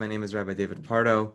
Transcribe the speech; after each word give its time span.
My 0.00 0.06
name 0.06 0.22
is 0.22 0.32
Rabbi 0.32 0.54
David 0.54 0.84
Pardo. 0.84 1.34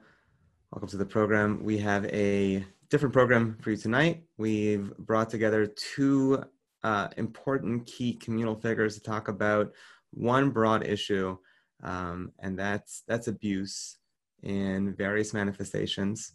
Welcome 0.72 0.88
to 0.88 0.96
the 0.96 1.06
program. 1.06 1.62
We 1.66 1.78
have 1.80 2.06
a 2.06 2.66
different 2.90 3.12
program 3.12 3.58
for 3.60 3.72
you 3.72 3.76
tonight. 3.76 4.24
We've 4.38 4.96
brought 5.00 5.30
together 5.30 5.66
two 5.66 6.46
uh, 6.82 7.10
important 7.18 7.86
key 7.88 8.14
communal 8.14 8.56
figures 8.56 8.96
to 8.96 9.02
talk 9.04 9.28
about 9.28 9.74
one 10.12 10.50
broad 10.52 10.88
issue, 10.88 11.38
um, 11.84 12.32
and 12.40 12.58
that's 12.58 13.04
that's 13.06 13.28
abuse 13.28 13.98
in 14.44 14.94
various 14.94 15.34
manifestations. 15.34 16.32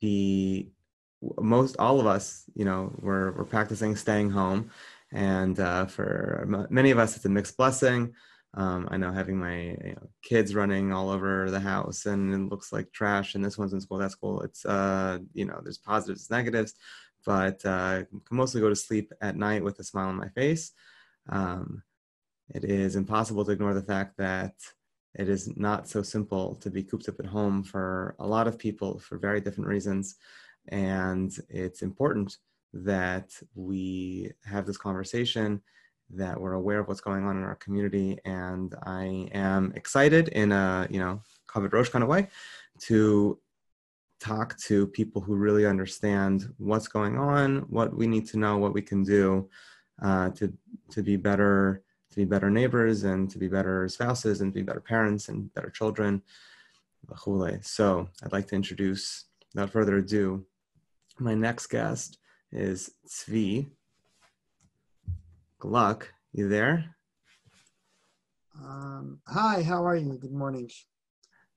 The 0.00 0.70
most 1.38 1.76
all 1.78 2.00
of 2.00 2.06
us, 2.06 2.44
you 2.54 2.64
know, 2.64 2.94
we're 2.98 3.32
we're 3.32 3.44
practicing 3.44 3.94
staying 3.94 4.30
home, 4.30 4.70
and 5.12 5.60
uh, 5.60 5.84
for 5.84 6.66
many 6.70 6.92
of 6.92 6.98
us, 6.98 7.14
it's 7.14 7.26
a 7.26 7.28
mixed 7.28 7.58
blessing. 7.58 8.14
Um, 8.54 8.86
I 8.90 8.98
know 8.98 9.12
having 9.12 9.38
my 9.38 9.60
you 9.60 9.94
know, 9.96 10.08
kids 10.22 10.54
running 10.54 10.92
all 10.92 11.08
over 11.08 11.50
the 11.50 11.60
house 11.60 12.04
and 12.04 12.34
it 12.34 12.50
looks 12.50 12.72
like 12.72 12.92
trash, 12.92 13.34
and 13.34 13.44
this 13.44 13.56
one's 13.56 13.72
in 13.72 13.80
school, 13.80 13.98
that's 13.98 14.14
cool. 14.14 14.42
It's 14.42 14.64
uh, 14.66 15.18
you 15.32 15.46
know, 15.46 15.60
there's 15.62 15.78
positives, 15.78 16.30
negatives, 16.30 16.74
but 17.24 17.64
uh, 17.64 18.02
can 18.10 18.36
mostly 18.36 18.60
go 18.60 18.68
to 18.68 18.76
sleep 18.76 19.12
at 19.22 19.36
night 19.36 19.64
with 19.64 19.78
a 19.78 19.84
smile 19.84 20.08
on 20.08 20.16
my 20.16 20.28
face. 20.28 20.72
Um, 21.28 21.82
it 22.54 22.64
is 22.64 22.96
impossible 22.96 23.44
to 23.44 23.52
ignore 23.52 23.74
the 23.74 23.82
fact 23.82 24.18
that 24.18 24.54
it 25.14 25.28
is 25.28 25.56
not 25.56 25.88
so 25.88 26.02
simple 26.02 26.54
to 26.56 26.70
be 26.70 26.82
cooped 26.82 27.08
up 27.08 27.20
at 27.20 27.26
home 27.26 27.62
for 27.62 28.14
a 28.18 28.26
lot 28.26 28.46
of 28.46 28.58
people 28.58 28.98
for 28.98 29.16
very 29.16 29.40
different 29.40 29.68
reasons, 29.68 30.16
and 30.68 31.32
it's 31.48 31.80
important 31.80 32.36
that 32.74 33.30
we 33.54 34.30
have 34.44 34.66
this 34.66 34.78
conversation 34.78 35.62
that 36.12 36.40
we're 36.40 36.52
aware 36.52 36.80
of 36.80 36.88
what's 36.88 37.00
going 37.00 37.24
on 37.24 37.36
in 37.36 37.42
our 37.42 37.56
community. 37.56 38.18
And 38.24 38.74
I 38.84 39.28
am 39.32 39.72
excited 39.74 40.28
in 40.28 40.52
a, 40.52 40.86
you 40.90 41.00
know, 41.00 41.20
Kavod 41.48 41.72
Rosh 41.72 41.88
kind 41.88 42.02
of 42.02 42.08
way 42.08 42.28
to 42.80 43.38
talk 44.20 44.56
to 44.58 44.86
people 44.86 45.20
who 45.20 45.34
really 45.34 45.66
understand 45.66 46.52
what's 46.58 46.88
going 46.88 47.18
on, 47.18 47.60
what 47.68 47.94
we 47.94 48.06
need 48.06 48.26
to 48.28 48.38
know, 48.38 48.58
what 48.58 48.74
we 48.74 48.82
can 48.82 49.02
do 49.02 49.48
uh, 50.02 50.30
to, 50.30 50.52
to 50.90 51.02
be 51.02 51.16
better, 51.16 51.82
to 52.10 52.16
be 52.16 52.24
better 52.24 52.50
neighbors 52.50 53.04
and 53.04 53.30
to 53.30 53.38
be 53.38 53.48
better 53.48 53.88
spouses 53.88 54.40
and 54.40 54.52
to 54.52 54.60
be 54.60 54.62
better 54.62 54.80
parents 54.80 55.28
and 55.28 55.52
better 55.54 55.70
children. 55.70 56.22
So 57.62 58.08
I'd 58.22 58.32
like 58.32 58.46
to 58.48 58.54
introduce, 58.54 59.24
without 59.54 59.70
further 59.70 59.96
ado, 59.96 60.44
my 61.18 61.34
next 61.34 61.66
guest 61.66 62.18
is 62.52 62.90
Tzvi, 63.08 63.66
Gluck, 65.62 66.12
you 66.32 66.48
there? 66.48 66.96
Um, 68.60 69.20
hi, 69.28 69.62
how 69.62 69.86
are 69.86 69.94
you? 69.94 70.18
Good 70.18 70.32
morning. 70.32 70.68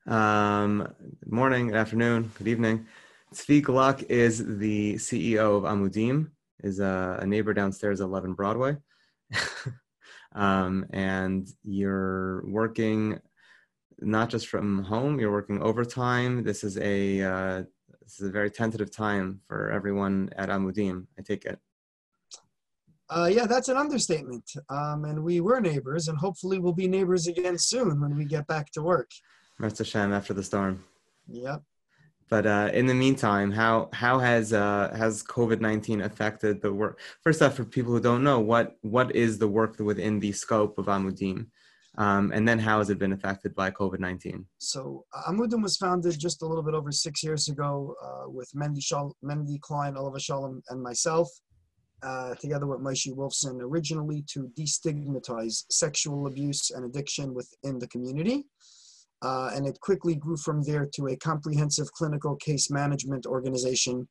Um, 0.06 0.88
good 1.24 1.34
morning, 1.34 1.70
good 1.70 1.76
afternoon, 1.76 2.32
good 2.38 2.48
evening. 2.48 2.86
Tzvi 3.34 3.64
Gluck 3.64 4.04
is 4.04 4.46
the 4.60 4.94
CEO 4.98 5.58
of 5.58 5.64
Amudim, 5.64 6.30
is 6.64 6.80
a, 6.80 7.18
a 7.20 7.26
neighbor 7.26 7.52
downstairs 7.52 8.00
at 8.00 8.04
11 8.04 8.36
Broadway. 8.36 8.78
um, 10.36 10.86
and 10.92 11.48
you're 11.64 12.46
working 12.46 13.20
not 14.02 14.30
just 14.30 14.50
from 14.50 14.84
home, 14.84 15.20
you're 15.20 15.32
working 15.32 15.64
overtime. 15.64 16.44
This 16.44 16.64
is 16.64 16.78
a 16.78 17.24
uh, 17.24 17.64
this 18.04 18.20
is 18.20 18.28
a 18.28 18.32
very 18.32 18.52
tentative 18.52 18.96
time 18.96 19.42
for 19.48 19.72
everyone 19.72 20.30
at 20.38 20.50
Amudim, 20.50 21.08
I 21.18 21.24
take 21.24 21.46
it. 21.46 21.60
Uh, 23.10 23.30
yeah, 23.32 23.46
that's 23.46 23.70
an 23.70 23.78
understatement. 23.78 24.52
Um, 24.70 25.06
and 25.06 25.24
we 25.24 25.40
were 25.40 25.60
neighbors, 25.60 26.08
and 26.08 26.18
hopefully 26.18 26.58
we'll 26.60 26.74
be 26.74 26.88
neighbors 26.88 27.28
again 27.28 27.58
soon 27.58 28.02
when 28.02 28.16
we 28.18 28.26
get 28.26 28.48
back 28.48 28.72
to 28.72 28.82
work. 28.82 29.12
Rest 29.60 29.78
Hashem 29.78 30.12
after 30.12 30.34
the 30.34 30.44
storm. 30.44 30.84
Yep. 31.28 31.62
But 32.28 32.48
uh, 32.48 32.72
in 32.74 32.88
the 32.88 32.94
meantime, 32.96 33.52
how 33.52 33.90
how 33.94 34.18
has 34.18 34.52
uh, 34.52 34.92
has 34.98 35.22
COVID 35.24 35.62
nineteen 35.62 36.02
affected 36.02 36.62
the 36.62 36.74
work? 36.74 37.00
First 37.22 37.42
off, 37.44 37.54
for 37.56 37.64
people 37.64 37.94
who 37.94 38.00
don't 38.00 38.24
know, 38.24 38.40
what 38.40 38.78
what 38.82 39.16
is 39.16 39.38
the 39.38 39.48
work 39.48 39.78
within 39.80 40.20
the 40.20 40.32
scope 40.32 40.80
of 40.80 40.88
Amudim, 40.88 41.46
um, 42.00 42.32
and 42.34 42.48
then 42.48 42.58
how 42.58 42.80
has 42.80 42.90
it 42.90 42.98
been 42.98 43.14
affected 43.14 43.54
by 43.54 43.70
COVID 43.70 44.00
nineteen? 44.00 44.48
So 44.58 45.06
Amudim 45.28 45.62
was 45.62 45.78
founded 45.78 46.20
just 46.20 46.42
a 46.42 46.48
little 46.48 46.64
bit 46.64 46.74
over 46.74 46.92
six 46.92 47.24
years 47.24 47.48
ago 47.48 47.96
uh, 48.04 48.28
with 48.28 48.50
Mendy, 48.56 48.84
Shal- 48.84 49.16
Mendy 49.24 49.62
Klein, 49.62 49.96
Oliver 49.96 50.20
Shalom, 50.20 50.64
and 50.70 50.82
myself 50.82 51.30
uh, 52.06 52.36
together 52.36 52.68
with 52.68 52.80
Moshe 52.80 53.12
Wolfson, 53.14 53.60
originally 53.62 54.24
to 54.28 54.52
destigmatize 54.58 55.64
sexual 55.72 56.28
abuse 56.28 56.72
and 56.72 56.86
addiction 56.86 57.34
within 57.34 57.80
the 57.80 57.88
community. 57.88 58.46
Uh, 59.22 59.50
and 59.56 59.66
it 59.66 59.80
quickly 59.82 60.16
grew 60.16 60.38
from 60.38 60.62
there 60.64 60.86
to 60.94 61.08
a 61.08 61.16
comprehensive 61.18 61.92
clinical 61.94 62.36
case 62.36 62.70
management 62.70 63.26
organization 63.26 64.08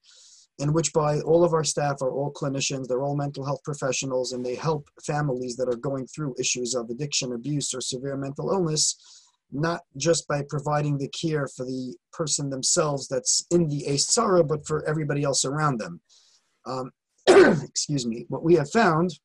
in 0.58 0.72
which 0.72 0.92
by 0.92 1.20
all 1.20 1.44
of 1.44 1.52
our 1.52 1.64
staff 1.64 2.00
are 2.00 2.12
all 2.12 2.32
clinicians, 2.32 2.86
they're 2.86 3.02
all 3.02 3.16
mental 3.16 3.44
health 3.44 3.62
professionals, 3.64 4.32
and 4.32 4.44
they 4.44 4.54
help 4.54 4.88
families 5.04 5.56
that 5.56 5.68
are 5.68 5.76
going 5.76 6.06
through 6.06 6.34
issues 6.38 6.74
of 6.74 6.90
addiction, 6.90 7.32
abuse, 7.32 7.74
or 7.74 7.80
severe 7.80 8.16
mental 8.16 8.50
illness, 8.50 8.96
not 9.50 9.82
just 9.96 10.28
by 10.28 10.42
providing 10.48 10.96
the 10.96 11.08
care 11.08 11.48
for 11.48 11.64
the 11.64 11.96
person 12.12 12.50
themselves 12.50 13.08
that's 13.08 13.44
in 13.50 13.68
the 13.68 13.86
ACE 13.86 14.14
but 14.46 14.64
for 14.66 14.86
everybody 14.88 15.24
else 15.24 15.44
around 15.44 15.78
them. 15.78 16.00
Um, 16.66 16.92
excuse 17.62 18.06
me, 18.06 18.26
what 18.28 18.44
we 18.44 18.54
have 18.54 18.70
found 18.70 19.18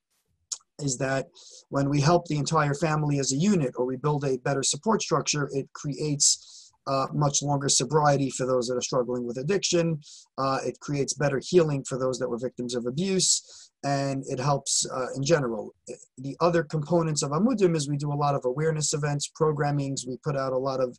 is 0.82 0.98
that 0.98 1.28
when 1.70 1.90
we 1.90 2.02
help 2.02 2.26
the 2.28 2.38
entire 2.38 2.74
family 2.74 3.20
as 3.20 3.32
a 3.32 3.38
unit 3.38 3.74
or 3.78 3.86
we 3.86 3.98
build 3.98 4.24
a 4.24 4.38
better 4.38 4.64
support 4.64 5.02
structure, 5.02 5.50
it 5.54 5.68
creates 5.74 6.72
uh, 6.88 7.08
much 7.14 7.44
longer 7.44 7.70
sobriety 7.70 8.30
for 8.30 8.48
those 8.48 8.68
that 8.68 8.76
are 8.76 8.82
struggling 8.82 9.26
with 9.26 9.38
addiction. 9.38 10.00
Uh, 10.38 10.58
it 10.66 10.80
creates 10.80 11.14
better 11.14 11.40
healing 11.44 11.84
for 11.84 12.00
those 12.00 12.18
that 12.18 12.30
were 12.30 12.38
victims 12.38 12.74
of 12.74 12.86
abuse. 12.86 13.72
And 13.84 14.24
it 14.28 14.40
helps 14.40 14.86
uh, 14.92 15.08
in 15.16 15.24
general. 15.24 15.74
The 16.18 16.36
other 16.42 16.64
components 16.64 17.22
of 17.22 17.32
Amudim 17.32 17.76
is 17.76 17.88
we 17.88 17.96
do 17.96 18.12
a 18.12 18.16
lot 18.16 18.36
of 18.36 18.44
awareness 18.44 18.94
events, 18.94 19.32
programmings. 19.40 20.08
We 20.08 20.18
put 20.24 20.36
out 20.36 20.52
a 20.52 20.58
lot 20.58 20.82
of 20.82 20.98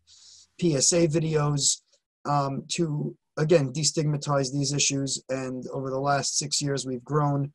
PSA 0.61 1.09
videos 1.09 1.83
um, 2.25 2.65
to 2.69 3.17
again 3.41 3.73
destigmatize 3.73 4.53
these 4.53 4.73
issues. 4.73 5.23
And 5.29 5.65
over 5.73 5.91
the 5.91 5.99
last 5.99 6.39
six 6.39 6.61
years 6.61 6.87
we've 6.87 7.05
grown 7.05 7.53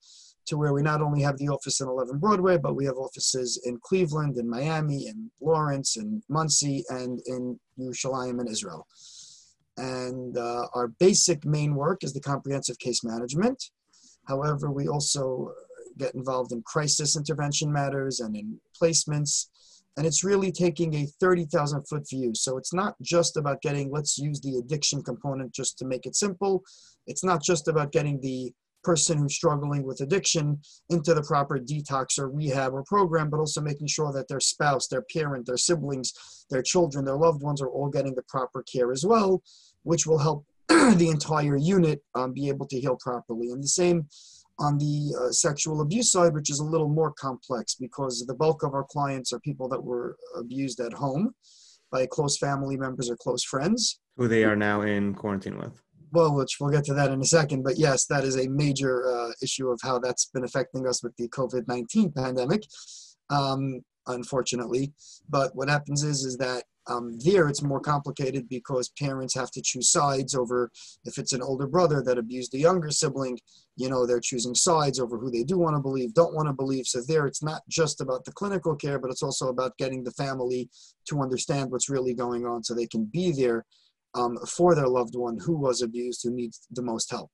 to 0.47 0.57
where 0.57 0.73
we 0.73 0.81
not 0.81 1.01
only 1.01 1.22
have 1.22 1.38
the 1.38 1.50
office 1.50 1.81
in 1.81 1.88
11 1.88 2.19
broadway 2.19 2.57
but 2.57 2.75
we 2.75 2.85
have 2.85 2.97
offices 2.97 3.62
in 3.66 3.79
cleveland 3.81 4.38
in 4.38 4.47
miami 4.47 5.07
in 5.07 5.31
lawrence 5.41 5.97
in 5.97 6.22
Monsey 6.29 6.84
and 6.90 7.19
in 7.25 7.59
yerushalayim 7.79 8.40
in 8.40 8.47
israel. 8.47 8.88
And 9.78 10.38
uh, 10.38 10.68
our 10.73 10.90
basic 11.00 11.46
main 11.46 11.75
work 11.75 12.03
is 12.03 12.13
the 12.13 12.22
comprehensive 12.22 12.79
case 12.79 13.03
management. 13.03 13.72
However 14.28 14.72
we 14.72 14.88
also 14.88 15.52
get 15.97 16.13
involved 16.13 16.52
in 16.52 16.62
crisis 16.62 17.17
intervention 17.17 17.72
matters 17.72 18.19
and 18.19 18.35
in 18.35 18.59
placements 18.79 19.47
and 19.97 20.06
it's 20.06 20.23
really 20.23 20.51
taking 20.51 20.94
a 20.95 21.07
30,000 21.19 21.88
foot 21.88 22.03
view. 22.09 22.33
So 22.35 22.57
it's 22.57 22.73
not 22.73 22.95
just 23.01 23.38
about 23.38 23.61
getting, 23.61 23.91
let's 23.91 24.17
use 24.17 24.41
the 24.41 24.57
addiction 24.57 25.01
component 25.01 25.53
just 25.53 25.78
to 25.79 25.85
make 25.85 26.06
it 26.06 26.16
simple. 26.16 26.63
It's 27.07 27.23
not 27.23 27.41
just 27.41 27.67
about 27.67 27.91
getting 27.91 28.19
the 28.22 28.51
person 28.84 29.17
who's 29.17 29.35
struggling 29.35 29.84
with 29.84 30.01
addiction 30.01 30.59
into 30.89 31.13
the 31.13 31.23
proper 31.23 31.57
detox 31.57 32.19
or 32.19 32.29
rehab 32.29 32.73
or 32.73 32.84
program, 32.84 33.29
but 33.29 33.39
also 33.39 33.59
making 33.59 33.88
sure 33.88 34.13
that 34.13 34.28
their 34.28 34.39
spouse, 34.39 34.88
their 34.88 35.03
parent, 35.13 35.45
their 35.45 35.57
siblings, 35.57 36.13
their 36.51 36.61
children, 36.61 37.03
their 37.03 37.17
loved 37.17 37.41
ones 37.41 37.61
are 37.61 37.69
all 37.69 37.89
getting 37.89 38.13
the 38.16 38.23
proper 38.29 38.63
care 38.63 38.91
as 38.91 39.03
well, 39.03 39.41
which 39.84 40.05
will 40.05 40.19
help 40.19 40.45
the 40.67 41.09
entire 41.09 41.57
unit 41.57 42.01
um, 42.13 42.31
be 42.31 42.47
able 42.47 42.67
to 42.67 42.79
heal 42.79 42.97
properly. 43.01 43.50
And 43.50 43.63
the 43.63 43.67
same 43.67 44.07
on 44.59 44.77
the 44.77 45.13
uh, 45.19 45.31
sexual 45.31 45.81
abuse 45.81 46.11
side, 46.11 46.33
which 46.33 46.49
is 46.49 46.59
a 46.59 46.63
little 46.63 46.88
more 46.88 47.11
complex 47.11 47.75
because 47.75 48.25
the 48.25 48.33
bulk 48.33 48.63
of 48.63 48.73
our 48.73 48.85
clients 48.85 49.33
are 49.33 49.39
people 49.39 49.67
that 49.69 49.83
were 49.83 50.16
abused 50.35 50.79
at 50.79 50.93
home 50.93 51.33
by 51.91 52.05
close 52.05 52.38
family 52.38 52.77
members 52.77 53.09
or 53.09 53.17
close 53.17 53.43
friends. 53.43 53.99
Who 54.17 54.28
they 54.28 54.43
are 54.43 54.55
now 54.55 54.81
in 54.81 55.13
quarantine 55.13 55.57
with. 55.57 55.81
Well, 56.11 56.34
which 56.35 56.57
we'll 56.59 56.72
get 56.72 56.85
to 56.85 56.93
that 56.93 57.11
in 57.11 57.19
a 57.22 57.25
second. 57.25 57.63
But 57.63 57.78
yes, 57.78 58.05
that 58.05 58.23
is 58.23 58.37
a 58.37 58.47
major 58.47 59.05
uh, 59.07 59.31
issue 59.41 59.69
of 59.69 59.79
how 59.84 59.99
that's 59.99 60.28
been 60.28 60.46
affecting 60.46 60.87
us 60.87 61.03
with 61.03 61.16
the 61.17 61.28
COVID 61.29 61.67
19 61.67 62.13
pandemic, 62.13 62.63
um, 63.29 63.81
unfortunately. 64.07 64.93
But 65.29 65.55
what 65.55 65.69
happens 65.69 66.03
is, 66.03 66.23
is 66.23 66.37
that 66.37 66.63
um, 66.87 67.17
there, 67.20 67.47
it's 67.47 67.64
more 67.64 67.79
complicated 67.79 68.47
because 68.47 68.90
parents 68.90 69.34
have 69.34 69.49
to 69.52 69.61
choose 69.61 69.90
sides 69.90 70.35
over 70.35 70.72
if 71.05 71.17
it's 71.17 71.34
an 71.34 71.41
older 71.41 71.66
brother 71.66 72.03
that 72.03 72.17
abused 72.17 72.52
the 72.52 72.59
younger 72.59 72.91
sibling, 72.91 73.40
you 73.76 73.90
know, 73.90 74.05
they're 74.05 74.20
choosing 74.20 74.53
sides 74.53 74.99
over 74.99 75.17
who 75.17 75.32
they 75.32 75.43
do 75.43 75.58
want 75.58 75.76
to 75.76 75.82
believe, 75.82 76.14
don't 76.14 76.35
want 76.35 76.47
to 76.47 76.53
believe. 76.53 76.85
So, 76.85 77.02
there, 77.02 77.26
it's 77.26 77.43
not 77.43 77.61
just 77.67 78.02
about 78.02 78.23
the 78.26 78.32
clinical 78.32 78.76
care, 78.76 78.99
but 78.99 79.09
it's 79.09 79.23
also 79.23 79.49
about 79.49 79.78
getting 79.78 80.03
the 80.03 80.11
family 80.11 80.70
to 81.09 81.22
understand 81.22 81.72
what's 81.72 81.90
really 81.90 82.14
going 82.14 82.46
on 82.46 82.64
so 82.64 82.73
they 82.73 82.88
can 82.88 83.05
be 83.05 83.31
there 83.31 83.66
um, 84.14 84.38
for 84.47 84.76
their 84.76 84.88
loved 84.88 85.16
one 85.16 85.40
who 85.40 85.58
was 85.58 85.81
abused, 85.81 86.22
who 86.23 86.31
needs 86.31 86.67
the 86.72 86.84
most 86.84 87.09
help. 87.09 87.31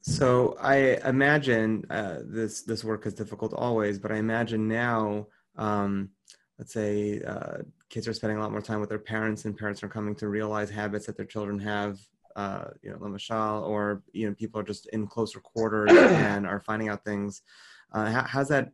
So, 0.00 0.56
I 0.58 0.96
imagine 1.04 1.84
uh, 1.90 2.20
this, 2.24 2.62
this 2.62 2.82
work 2.82 3.04
is 3.04 3.12
difficult 3.12 3.52
always, 3.52 3.98
but 3.98 4.10
I 4.10 4.16
imagine 4.16 4.66
now. 4.66 5.26
Um, 5.56 6.10
let's 6.60 6.74
say 6.74 7.22
uh, 7.22 7.62
kids 7.88 8.06
are 8.06 8.12
spending 8.12 8.36
a 8.36 8.40
lot 8.40 8.52
more 8.52 8.60
time 8.60 8.80
with 8.80 8.90
their 8.90 8.98
parents, 8.98 9.46
and 9.46 9.56
parents 9.56 9.82
are 9.82 9.88
coming 9.88 10.14
to 10.14 10.28
realize 10.28 10.68
habits 10.68 11.06
that 11.06 11.16
their 11.16 11.26
children 11.26 11.58
have. 11.58 11.98
Uh, 12.36 12.66
you 12.82 12.90
know, 12.90 12.96
lamashal, 12.98 13.66
or 13.66 14.02
you 14.12 14.28
know, 14.28 14.34
people 14.34 14.60
are 14.60 14.64
just 14.64 14.86
in 14.88 15.06
closer 15.06 15.40
quarters 15.40 15.90
and 15.96 16.46
are 16.46 16.60
finding 16.60 16.88
out 16.90 17.02
things. 17.02 17.42
Uh, 17.92 18.10
how, 18.10 18.22
how's 18.22 18.48
that? 18.48 18.70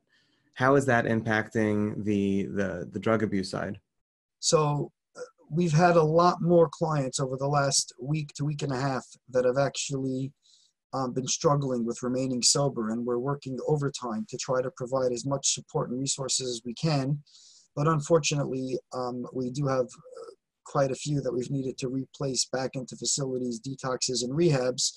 How 0.54 0.74
is 0.74 0.84
that 0.86 1.04
impacting 1.04 2.04
the 2.04 2.46
the 2.46 2.88
the 2.90 2.98
drug 2.98 3.22
abuse 3.22 3.50
side? 3.50 3.78
So 4.40 4.90
uh, 5.16 5.20
we've 5.48 5.72
had 5.72 5.96
a 5.96 6.02
lot 6.02 6.42
more 6.42 6.68
clients 6.68 7.20
over 7.20 7.36
the 7.36 7.46
last 7.46 7.94
week 8.02 8.32
to 8.34 8.44
week 8.44 8.62
and 8.62 8.72
a 8.72 8.80
half 8.80 9.06
that 9.30 9.44
have 9.44 9.58
actually 9.58 10.32
um, 10.92 11.12
been 11.12 11.28
struggling 11.28 11.86
with 11.86 12.02
remaining 12.02 12.42
sober, 12.42 12.90
and 12.90 13.06
we're 13.06 13.18
working 13.18 13.58
overtime 13.68 14.26
to 14.28 14.36
try 14.36 14.60
to 14.60 14.72
provide 14.72 15.12
as 15.12 15.24
much 15.24 15.54
support 15.54 15.88
and 15.88 16.00
resources 16.00 16.48
as 16.48 16.62
we 16.64 16.74
can. 16.74 17.22
But 17.76 17.86
unfortunately, 17.86 18.78
um, 18.94 19.26
we 19.32 19.50
do 19.50 19.66
have 19.66 19.84
uh, 19.84 20.30
quite 20.64 20.90
a 20.90 20.96
few 20.96 21.20
that 21.20 21.32
we've 21.32 21.50
needed 21.50 21.76
to 21.78 21.88
replace 21.88 22.46
back 22.46 22.70
into 22.74 22.96
facilities, 22.96 23.60
detoxes, 23.60 24.24
and 24.24 24.32
rehabs 24.32 24.92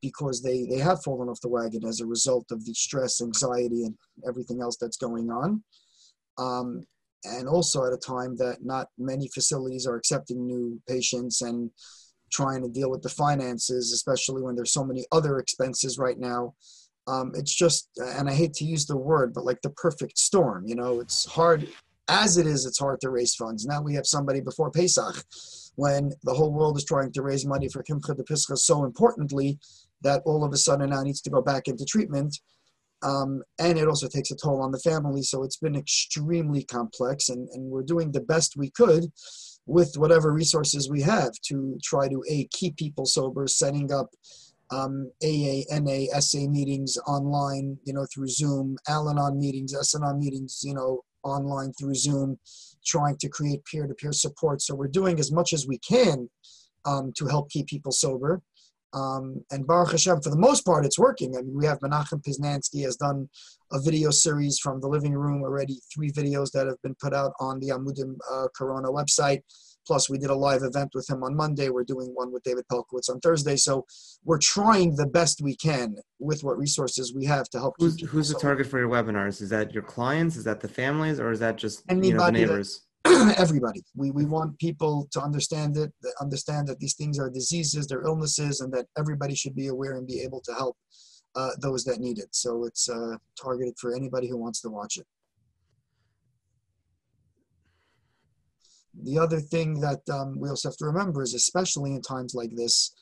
because 0.00 0.40
they, 0.40 0.64
they 0.64 0.78
have 0.78 1.02
fallen 1.02 1.28
off 1.28 1.40
the 1.42 1.48
wagon 1.48 1.84
as 1.84 2.00
a 2.00 2.06
result 2.06 2.46
of 2.50 2.64
the 2.64 2.72
stress, 2.72 3.20
anxiety, 3.20 3.84
and 3.84 3.94
everything 4.26 4.62
else 4.62 4.76
that's 4.80 4.96
going 4.96 5.28
on. 5.28 5.62
Um, 6.38 6.84
and 7.24 7.46
also 7.46 7.84
at 7.84 7.92
a 7.92 7.98
time 7.98 8.36
that 8.36 8.58
not 8.62 8.88
many 8.96 9.28
facilities 9.28 9.86
are 9.86 9.96
accepting 9.96 10.46
new 10.46 10.80
patients 10.88 11.42
and 11.42 11.70
trying 12.32 12.62
to 12.62 12.68
deal 12.68 12.90
with 12.90 13.02
the 13.02 13.08
finances, 13.10 13.92
especially 13.92 14.40
when 14.40 14.54
there's 14.54 14.72
so 14.72 14.84
many 14.84 15.04
other 15.12 15.38
expenses 15.38 15.98
right 15.98 16.18
now. 16.18 16.54
Um, 17.06 17.32
it's 17.34 17.54
just, 17.54 17.90
and 17.98 18.30
I 18.30 18.32
hate 18.32 18.54
to 18.54 18.64
use 18.64 18.86
the 18.86 18.96
word, 18.96 19.34
but 19.34 19.44
like 19.44 19.60
the 19.62 19.70
perfect 19.70 20.16
storm. 20.16 20.64
You 20.66 20.76
know, 20.76 21.00
it's 21.00 21.26
hard 21.26 21.68
as 22.10 22.36
it 22.36 22.46
is. 22.46 22.66
It's 22.66 22.78
hard 22.78 23.00
to 23.00 23.10
raise 23.10 23.34
funds. 23.34 23.64
Now 23.64 23.80
we 23.80 23.94
have 23.94 24.06
somebody 24.06 24.40
before 24.40 24.70
Pesach, 24.70 25.24
when 25.76 26.12
the 26.24 26.34
whole 26.34 26.52
world 26.52 26.76
is 26.76 26.84
trying 26.84 27.12
to 27.12 27.22
raise 27.22 27.46
money 27.46 27.68
for 27.68 27.82
Kimcha 27.82 28.16
de 28.16 28.24
Pischa 28.24 28.58
so 28.58 28.84
importantly 28.84 29.58
that 30.02 30.22
all 30.26 30.44
of 30.44 30.52
a 30.52 30.56
sudden 30.56 30.90
now 30.90 31.02
needs 31.02 31.20
to 31.22 31.30
go 31.30 31.40
back 31.40 31.68
into 31.68 31.84
treatment. 31.84 32.38
Um, 33.02 33.42
and 33.58 33.78
it 33.78 33.88
also 33.88 34.08
takes 34.08 34.30
a 34.30 34.36
toll 34.36 34.60
on 34.60 34.72
the 34.72 34.78
family. 34.78 35.22
So 35.22 35.42
it's 35.42 35.56
been 35.56 35.76
extremely 35.76 36.64
complex, 36.64 37.30
and, 37.30 37.48
and 37.50 37.70
we're 37.70 37.82
doing 37.82 38.12
the 38.12 38.20
best 38.20 38.56
we 38.56 38.70
could 38.70 39.04
with 39.66 39.96
whatever 39.96 40.32
resources 40.32 40.90
we 40.90 41.00
have 41.02 41.32
to 41.44 41.78
try 41.82 42.08
to 42.08 42.22
a 42.28 42.46
keep 42.50 42.76
people 42.76 43.06
sober, 43.06 43.46
setting 43.46 43.92
up 43.92 44.10
um, 44.70 45.10
AA, 45.22 45.62
NA, 45.70 46.06
SA 46.20 46.40
meetings 46.48 46.98
online, 47.06 47.78
you 47.84 47.92
know, 47.92 48.06
through 48.12 48.28
Zoom, 48.28 48.76
Al-Anon 48.88 49.38
meetings, 49.38 49.74
S-Anon 49.74 50.18
meetings, 50.18 50.60
you 50.62 50.74
know, 50.74 51.02
online 51.22 51.72
through 51.72 51.94
Zoom, 51.94 52.38
trying 52.84 53.16
to 53.18 53.28
create 53.28 53.64
peer-to-peer 53.64 54.12
support. 54.12 54.62
So 54.62 54.74
we're 54.74 54.88
doing 54.88 55.18
as 55.18 55.30
much 55.32 55.52
as 55.52 55.66
we 55.66 55.78
can 55.78 56.28
um, 56.84 57.12
to 57.16 57.26
help 57.26 57.50
keep 57.50 57.66
people 57.66 57.92
sober. 57.92 58.42
Um, 58.92 59.44
and 59.52 59.66
Baruch 59.66 59.92
Hashem, 59.92 60.20
for 60.20 60.30
the 60.30 60.38
most 60.38 60.64
part, 60.64 60.84
it's 60.84 60.98
working. 60.98 61.36
I 61.36 61.42
mean, 61.42 61.56
we 61.56 61.66
have 61.66 61.78
Menachem 61.78 62.22
Poznanski 62.24 62.82
has 62.84 62.96
done 62.96 63.28
a 63.72 63.80
video 63.80 64.10
series 64.10 64.58
from 64.58 64.80
the 64.80 64.88
living 64.88 65.14
room 65.14 65.42
already, 65.42 65.80
three 65.94 66.10
videos 66.10 66.50
that 66.52 66.66
have 66.66 66.80
been 66.82 66.96
put 67.00 67.14
out 67.14 67.32
on 67.38 67.60
the 67.60 67.68
Amudim 67.68 68.16
uh, 68.32 68.48
Corona 68.56 68.88
website. 68.88 69.42
Plus, 69.86 70.08
we 70.08 70.18
did 70.18 70.30
a 70.30 70.34
live 70.34 70.62
event 70.62 70.90
with 70.94 71.08
him 71.08 71.22
on 71.22 71.34
Monday. 71.36 71.68
We're 71.68 71.84
doing 71.84 72.10
one 72.14 72.32
with 72.32 72.42
David 72.42 72.64
Pelcovitz 72.70 73.10
on 73.10 73.20
Thursday. 73.20 73.56
So 73.56 73.86
we're 74.24 74.38
trying 74.38 74.96
the 74.96 75.06
best 75.06 75.40
we 75.42 75.56
can 75.56 75.96
with 76.18 76.44
what 76.44 76.58
resources 76.58 77.14
we 77.14 77.24
have 77.26 77.48
to 77.50 77.58
help. 77.58 77.74
Who's, 77.78 78.00
who's 78.00 78.28
the 78.28 78.38
target 78.38 78.66
for 78.66 78.78
your 78.78 78.88
webinars? 78.88 79.40
Is 79.40 79.50
that 79.50 79.72
your 79.72 79.82
clients? 79.82 80.36
Is 80.36 80.44
that 80.44 80.60
the 80.60 80.68
families? 80.68 81.18
Or 81.18 81.30
is 81.30 81.40
that 81.40 81.56
just 81.56 81.82
you 81.90 82.14
know, 82.14 82.26
the 82.26 82.32
neighbors? 82.32 82.82
everybody. 83.36 83.82
We, 83.96 84.10
we 84.10 84.26
want 84.26 84.58
people 84.58 85.08
to 85.12 85.20
understand 85.20 85.76
it, 85.76 85.92
understand 86.20 86.68
that 86.68 86.78
these 86.78 86.94
things 86.94 87.18
are 87.18 87.30
diseases, 87.30 87.86
they're 87.86 88.04
illnesses, 88.04 88.60
and 88.60 88.72
that 88.74 88.86
everybody 88.98 89.34
should 89.34 89.54
be 89.54 89.68
aware 89.68 89.96
and 89.96 90.06
be 90.06 90.20
able 90.20 90.40
to 90.42 90.52
help 90.52 90.76
uh, 91.34 91.50
those 91.60 91.84
that 91.84 92.00
need 92.00 92.18
it. 92.18 92.28
So 92.32 92.64
it's 92.64 92.88
uh, 92.88 93.16
targeted 93.40 93.74
for 93.78 93.94
anybody 93.94 94.28
who 94.28 94.36
wants 94.36 94.60
to 94.62 94.68
watch 94.68 94.98
it. 94.98 95.06
The 99.04 99.18
other 99.18 99.40
thing 99.40 99.80
that 99.80 100.00
um, 100.10 100.38
we 100.38 100.48
also 100.48 100.68
have 100.68 100.76
to 100.78 100.86
remember 100.86 101.22
is, 101.22 101.34
especially 101.34 101.94
in 101.94 102.02
times 102.02 102.34
like 102.34 102.54
this, 102.54 102.94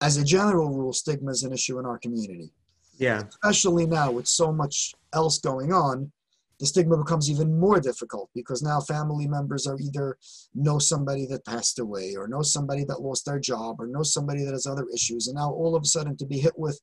as 0.00 0.16
a 0.16 0.24
general 0.24 0.70
rule, 0.70 0.92
stigma 0.92 1.30
is 1.30 1.42
an 1.42 1.52
issue 1.52 1.78
in 1.78 1.86
our 1.86 1.98
community. 1.98 2.52
Yeah. 2.98 3.22
Especially 3.28 3.86
now 3.86 4.10
with 4.10 4.26
so 4.26 4.52
much 4.52 4.94
else 5.12 5.38
going 5.38 5.72
on, 5.72 6.12
the 6.58 6.66
stigma 6.66 6.96
becomes 6.96 7.30
even 7.30 7.58
more 7.58 7.80
difficult 7.80 8.30
because 8.34 8.62
now 8.62 8.80
family 8.80 9.28
members 9.28 9.66
are 9.66 9.78
either 9.78 10.18
know 10.54 10.78
somebody 10.78 11.26
that 11.26 11.44
passed 11.44 11.78
away 11.78 12.14
or 12.16 12.26
know 12.26 12.42
somebody 12.42 12.84
that 12.84 13.00
lost 13.00 13.24
their 13.26 13.38
job 13.38 13.76
or 13.80 13.86
know 13.86 14.02
somebody 14.02 14.44
that 14.44 14.52
has 14.52 14.66
other 14.66 14.86
issues 14.92 15.28
and 15.28 15.36
now 15.36 15.50
all 15.50 15.76
of 15.76 15.82
a 15.82 15.86
sudden 15.86 16.16
to 16.16 16.26
be 16.26 16.38
hit 16.38 16.58
with 16.58 16.80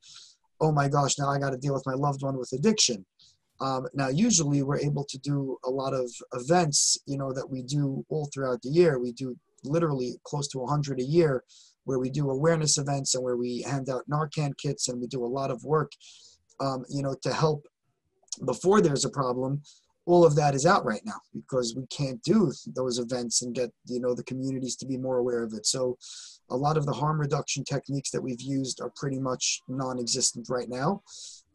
oh 0.61 0.71
my 0.71 0.87
gosh 0.87 1.17
now 1.19 1.29
i 1.29 1.37
got 1.37 1.49
to 1.49 1.57
deal 1.57 1.73
with 1.73 1.85
my 1.85 1.93
loved 1.93 2.23
one 2.23 2.37
with 2.37 2.51
addiction 2.53 3.05
um, 3.61 3.87
now 3.93 4.09
usually 4.09 4.63
we're 4.63 4.79
able 4.79 5.05
to 5.05 5.17
do 5.19 5.57
a 5.65 5.69
lot 5.69 5.93
of 5.93 6.11
events 6.33 6.97
you 7.05 7.17
know 7.17 7.31
that 7.31 7.49
we 7.49 7.61
do 7.63 8.05
all 8.09 8.29
throughout 8.33 8.61
the 8.61 8.69
year. 8.69 8.99
We 8.99 9.13
do 9.13 9.37
literally 9.63 10.19
close 10.23 10.47
to 10.49 10.59
100 10.59 10.99
a 10.99 11.03
year 11.03 11.43
where 11.85 11.99
we 11.99 12.09
do 12.09 12.29
awareness 12.29 12.77
events 12.77 13.15
and 13.15 13.23
where 13.23 13.37
we 13.37 13.61
hand 13.61 13.89
out 13.89 14.09
narcan 14.09 14.55
kits 14.57 14.89
and 14.89 14.99
we 14.99 15.07
do 15.07 15.23
a 15.23 15.27
lot 15.27 15.51
of 15.51 15.63
work 15.63 15.91
um, 16.59 16.83
you 16.89 17.01
know 17.01 17.15
to 17.23 17.33
help 17.33 17.65
before 18.45 18.81
there's 18.81 19.05
a 19.05 19.09
problem. 19.09 19.61
All 20.07 20.23
of 20.23 20.35
that 20.35 20.53
is 20.53 20.67
out 20.67 20.85
right 20.85 21.01
now 21.03 21.19
because 21.33 21.73
we 21.75 21.87
can't 21.87 22.21
do 22.21 22.51
those 22.75 22.99
events 22.99 23.41
and 23.41 23.55
get 23.55 23.71
you 23.85 23.99
know 23.99 24.13
the 24.13 24.23
communities 24.23 24.75
to 24.77 24.85
be 24.85 24.97
more 24.97 25.17
aware 25.17 25.43
of 25.43 25.53
it. 25.53 25.65
So 25.65 25.97
a 26.49 26.55
lot 26.55 26.77
of 26.77 26.85
the 26.85 26.93
harm 26.93 27.19
reduction 27.19 27.63
techniques 27.63 28.11
that 28.11 28.21
we've 28.21 28.41
used 28.41 28.81
are 28.81 28.91
pretty 28.95 29.19
much 29.19 29.61
non-existent 29.67 30.47
right 30.47 30.69
now 30.69 31.01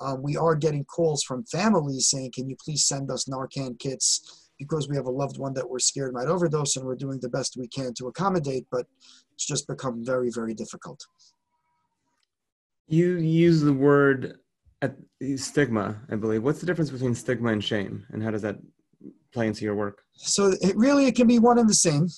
um, 0.00 0.22
we 0.22 0.36
are 0.36 0.54
getting 0.54 0.84
calls 0.84 1.22
from 1.22 1.44
families 1.44 2.08
saying 2.08 2.30
can 2.34 2.48
you 2.48 2.56
please 2.62 2.86
send 2.86 3.10
us 3.10 3.24
narcan 3.26 3.78
kits 3.78 4.50
because 4.58 4.88
we 4.88 4.96
have 4.96 5.06
a 5.06 5.10
loved 5.10 5.38
one 5.38 5.54
that 5.54 5.68
we're 5.68 5.78
scared 5.78 6.12
might 6.12 6.26
overdose 6.26 6.76
and 6.76 6.84
we're 6.84 6.94
doing 6.94 7.18
the 7.20 7.28
best 7.28 7.56
we 7.56 7.68
can 7.68 7.92
to 7.94 8.08
accommodate 8.08 8.66
but 8.70 8.86
it's 9.32 9.46
just 9.46 9.66
become 9.66 10.04
very 10.04 10.30
very 10.30 10.54
difficult 10.54 11.06
you 12.88 13.18
use 13.18 13.60
the 13.60 13.72
word 13.72 14.40
at 14.82 14.96
stigma, 15.36 16.00
I 16.10 16.16
believe. 16.16 16.42
What's 16.42 16.60
the 16.60 16.66
difference 16.66 16.90
between 16.90 17.14
stigma 17.14 17.52
and 17.52 17.62
shame, 17.62 18.06
and 18.10 18.22
how 18.22 18.30
does 18.30 18.42
that 18.42 18.58
play 19.32 19.46
into 19.46 19.64
your 19.64 19.74
work? 19.74 20.02
So 20.14 20.52
it 20.60 20.76
really 20.76 21.06
it 21.06 21.14
can 21.14 21.26
be 21.26 21.38
one 21.38 21.58
and 21.58 21.68
the 21.68 21.74
same. 21.74 22.08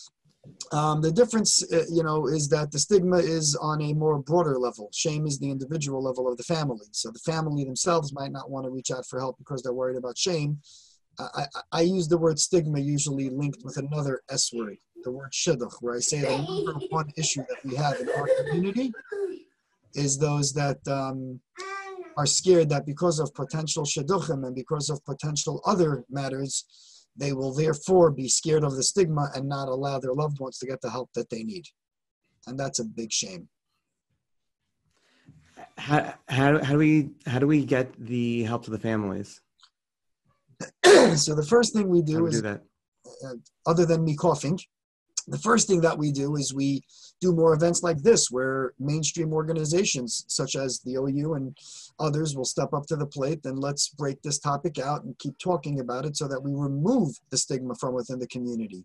Um, 0.72 1.00
the 1.00 1.12
difference, 1.12 1.62
uh, 1.72 1.84
you 1.90 2.02
know, 2.02 2.26
is 2.26 2.48
that 2.48 2.72
the 2.72 2.78
stigma 2.78 3.18
is 3.18 3.54
on 3.56 3.80
a 3.82 3.92
more 3.92 4.18
broader 4.18 4.58
level. 4.58 4.88
Shame 4.92 5.26
is 5.26 5.38
the 5.38 5.50
individual 5.50 6.02
level 6.02 6.30
of 6.30 6.36
the 6.36 6.42
family. 6.42 6.86
So 6.92 7.10
the 7.10 7.20
family 7.20 7.64
themselves 7.64 8.12
might 8.12 8.32
not 8.32 8.50
want 8.50 8.64
to 8.64 8.70
reach 8.70 8.90
out 8.90 9.06
for 9.06 9.20
help 9.20 9.38
because 9.38 9.62
they're 9.62 9.72
worried 9.72 9.96
about 9.96 10.18
shame. 10.18 10.58
I, 11.18 11.26
I, 11.34 11.46
I 11.72 11.80
use 11.82 12.08
the 12.08 12.18
word 12.18 12.38
stigma 12.38 12.80
usually 12.80 13.28
linked 13.28 13.62
with 13.64 13.76
another 13.76 14.22
S 14.30 14.52
word, 14.52 14.78
the 15.04 15.12
word 15.12 15.30
shidduch, 15.32 15.74
where 15.80 15.94
I 15.94 16.00
say 16.00 16.22
the 16.22 16.38
number 16.38 16.72
one 16.90 17.10
issue 17.16 17.44
that 17.48 17.64
we 17.64 17.76
have 17.76 18.00
in 18.00 18.08
our 18.08 18.28
community 18.40 18.92
is 19.94 20.18
those 20.18 20.52
that 20.54 20.78
um, 20.88 21.38
are 22.16 22.26
scared 22.26 22.68
that 22.70 22.86
because 22.86 23.18
of 23.18 23.32
potential 23.34 23.84
shidduchim 23.84 24.46
and 24.46 24.54
because 24.54 24.90
of 24.90 25.04
potential 25.04 25.60
other 25.66 26.04
matters, 26.10 26.64
they 27.16 27.32
will 27.32 27.52
therefore 27.52 28.10
be 28.10 28.28
scared 28.28 28.64
of 28.64 28.76
the 28.76 28.82
stigma 28.82 29.30
and 29.34 29.48
not 29.48 29.68
allow 29.68 29.98
their 29.98 30.14
loved 30.14 30.40
ones 30.40 30.58
to 30.58 30.66
get 30.66 30.80
the 30.80 30.90
help 30.90 31.10
that 31.14 31.28
they 31.30 31.42
need. 31.42 31.66
And 32.46 32.58
that's 32.58 32.78
a 32.78 32.84
big 32.84 33.12
shame. 33.12 33.48
How, 35.76 36.14
how, 36.28 36.62
how 36.62 36.72
do 36.72 36.78
we 36.78 37.10
how 37.26 37.38
do 37.38 37.46
we 37.46 37.64
get 37.64 37.92
the 37.98 38.42
help 38.44 38.64
to 38.64 38.70
the 38.70 38.78
families? 38.78 39.40
so 41.16 41.34
the 41.34 41.46
first 41.46 41.72
thing 41.74 41.88
we 41.88 42.02
do, 42.02 42.18
do 42.18 42.26
is 42.26 42.36
do 42.36 42.42
that? 42.42 42.62
Uh, 43.24 43.34
other 43.66 43.84
than 43.84 44.04
me 44.04 44.16
coughing, 44.16 44.58
the 45.28 45.38
first 45.38 45.68
thing 45.68 45.80
that 45.82 45.96
we 45.96 46.12
do 46.12 46.36
is 46.36 46.54
we 46.54 46.82
do 47.20 47.32
more 47.32 47.54
events 47.54 47.82
like 47.82 47.98
this 47.98 48.30
where 48.30 48.72
mainstream 48.78 49.32
organizations 49.32 50.24
such 50.28 50.56
as 50.56 50.80
the 50.80 50.94
OU 50.94 51.34
and 51.34 51.56
others 51.98 52.36
will 52.36 52.44
step 52.44 52.72
up 52.72 52.86
to 52.86 52.96
the 52.96 53.06
plate 53.06 53.40
and 53.44 53.58
let's 53.58 53.88
break 53.90 54.20
this 54.22 54.38
topic 54.38 54.78
out 54.78 55.04
and 55.04 55.18
keep 55.18 55.38
talking 55.38 55.80
about 55.80 56.04
it 56.04 56.16
so 56.16 56.26
that 56.26 56.42
we 56.42 56.52
remove 56.52 57.14
the 57.30 57.36
stigma 57.36 57.74
from 57.76 57.94
within 57.94 58.18
the 58.18 58.26
community. 58.26 58.84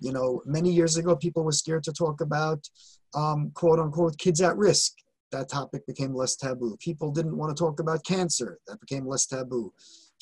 You 0.00 0.12
know, 0.12 0.42
many 0.46 0.70
years 0.72 0.96
ago, 0.96 1.14
people 1.14 1.44
were 1.44 1.52
scared 1.52 1.84
to 1.84 1.92
talk 1.92 2.20
about 2.20 2.68
um, 3.14 3.50
quote 3.54 3.78
unquote 3.78 4.18
kids 4.18 4.40
at 4.40 4.56
risk. 4.56 4.92
That 5.30 5.48
topic 5.48 5.86
became 5.86 6.14
less 6.14 6.36
taboo. 6.36 6.76
People 6.80 7.10
didn't 7.10 7.36
want 7.36 7.54
to 7.54 7.60
talk 7.60 7.80
about 7.80 8.04
cancer. 8.04 8.58
That 8.66 8.80
became 8.80 9.06
less 9.06 9.26
taboo. 9.26 9.72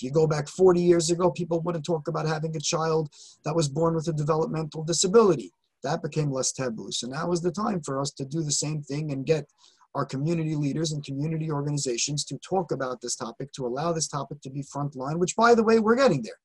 You 0.02 0.11
go 0.11 0.26
back 0.26 0.49
40 0.49 0.80
years 0.80 1.11
ago, 1.11 1.30
people 1.30 1.61
wouldn't 1.61 1.85
talk 1.85 2.09
about 2.09 2.26
having 2.26 2.54
a 2.56 2.61
child 2.61 3.09
that 3.44 3.54
was 3.56 3.68
born 3.68 3.94
with 3.94 4.09
a 4.09 4.12
developmental 4.12 4.82
disability. 4.85 5.52
That 5.82 6.02
became 6.02 6.30
less 6.30 6.52
taboo. 6.52 6.90
So 6.92 7.06
now 7.09 7.32
is 7.32 7.40
the 7.40 7.50
time 7.50 7.80
for 7.82 8.00
us 8.00 8.11
to 8.12 8.25
do 8.25 8.42
the 8.42 8.52
same 8.52 8.82
thing 8.82 9.12
and 9.12 9.26
get 9.26 9.47
our 9.94 10.06
community 10.06 10.54
leaders 10.54 10.92
and 10.92 11.04
community 11.04 11.50
organizations 11.50 12.25
to 12.25 12.38
talk 12.38 12.73
about 12.73 13.00
this 13.00 13.16
topic, 13.16 13.52
to 13.52 13.66
allow 13.66 13.92
this 13.92 14.09
topic 14.09 14.40
to 14.40 14.50
be 14.50 14.62
frontline, 14.62 15.18
which, 15.18 15.37
by 15.37 15.54
the 15.54 15.62
way, 15.62 15.80
we're 15.80 15.97
getting 15.97 16.23
there. 16.23 16.38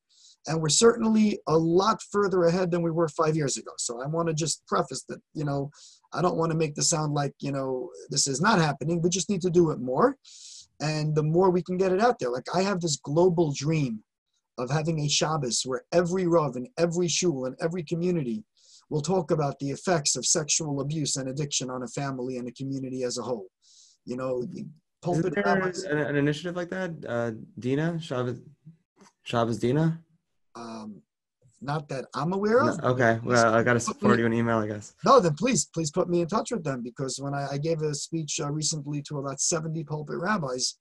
and 0.46 0.60
we're 0.60 0.68
certainly 0.68 1.38
a 1.46 1.56
lot 1.56 2.00
further 2.10 2.44
ahead 2.44 2.70
than 2.70 2.82
we 2.82 2.90
were 2.90 3.08
five 3.08 3.36
years 3.36 3.56
ago. 3.56 3.72
So 3.78 4.02
I 4.02 4.06
want 4.06 4.28
to 4.28 4.34
just 4.34 4.66
preface 4.66 5.04
that, 5.08 5.20
you 5.34 5.44
know, 5.44 5.70
I 6.12 6.22
don't 6.22 6.36
want 6.36 6.52
to 6.52 6.58
make 6.58 6.74
this 6.74 6.90
sound 6.90 7.12
like, 7.12 7.34
you 7.40 7.52
know, 7.52 7.90
this 8.10 8.26
is 8.26 8.40
not 8.40 8.58
happening. 8.58 9.02
We 9.02 9.10
just 9.10 9.28
need 9.28 9.42
to 9.42 9.50
do 9.50 9.70
it 9.70 9.80
more. 9.80 10.16
And 10.80 11.14
the 11.14 11.22
more 11.22 11.50
we 11.50 11.62
can 11.62 11.76
get 11.76 11.92
it 11.92 12.00
out 12.00 12.18
there, 12.18 12.30
like 12.30 12.46
I 12.54 12.62
have 12.62 12.80
this 12.80 12.96
global 12.96 13.52
dream 13.52 14.02
of 14.58 14.70
having 14.70 15.00
a 15.00 15.08
Shabbos 15.08 15.62
where 15.64 15.84
every 15.92 16.26
Rav 16.26 16.56
and 16.56 16.68
every 16.78 17.08
shul 17.08 17.46
and 17.46 17.56
every 17.60 17.82
community 17.82 18.44
will 18.90 19.02
talk 19.02 19.30
about 19.30 19.58
the 19.58 19.70
effects 19.70 20.16
of 20.16 20.24
sexual 20.24 20.80
abuse 20.80 21.16
and 21.16 21.28
addiction 21.28 21.70
on 21.70 21.82
a 21.82 21.88
family 21.88 22.38
and 22.38 22.48
a 22.48 22.52
community 22.52 23.02
as 23.02 23.18
a 23.18 23.22
whole. 23.22 23.46
You 24.04 24.16
know, 24.16 24.46
pulpit 25.02 25.34
there 25.34 25.46
an, 25.46 25.98
an, 25.98 26.16
initiative 26.16 26.56
like 26.56 26.70
that? 26.70 26.92
Uh, 27.06 27.32
Dina, 27.58 28.00
Shabbos, 28.00 28.40
Shabbos 29.24 29.58
Dina? 29.58 30.00
Um, 30.54 31.02
not 31.60 31.88
that 31.88 32.06
I'm 32.14 32.32
aware 32.32 32.60
of. 32.60 32.80
No, 32.82 32.88
okay, 32.90 33.18
well, 33.24 33.54
I 33.54 33.62
got 33.62 33.74
to 33.74 33.80
forward 33.80 34.20
you 34.20 34.26
an 34.26 34.32
email, 34.32 34.58
I 34.58 34.68
guess. 34.68 34.94
No, 35.04 35.20
then 35.20 35.34
please, 35.34 35.66
please 35.66 35.90
put 35.90 36.08
me 36.08 36.20
in 36.20 36.28
touch 36.28 36.50
with 36.52 36.64
them 36.64 36.82
because 36.82 37.18
when 37.18 37.34
I, 37.34 37.48
I 37.52 37.58
gave 37.58 37.82
a 37.82 37.94
speech 37.94 38.40
uh, 38.40 38.50
recently 38.50 39.02
to 39.02 39.18
about 39.18 39.40
70 39.40 39.82
pulpit 39.84 40.16
rabbis, 40.18 40.78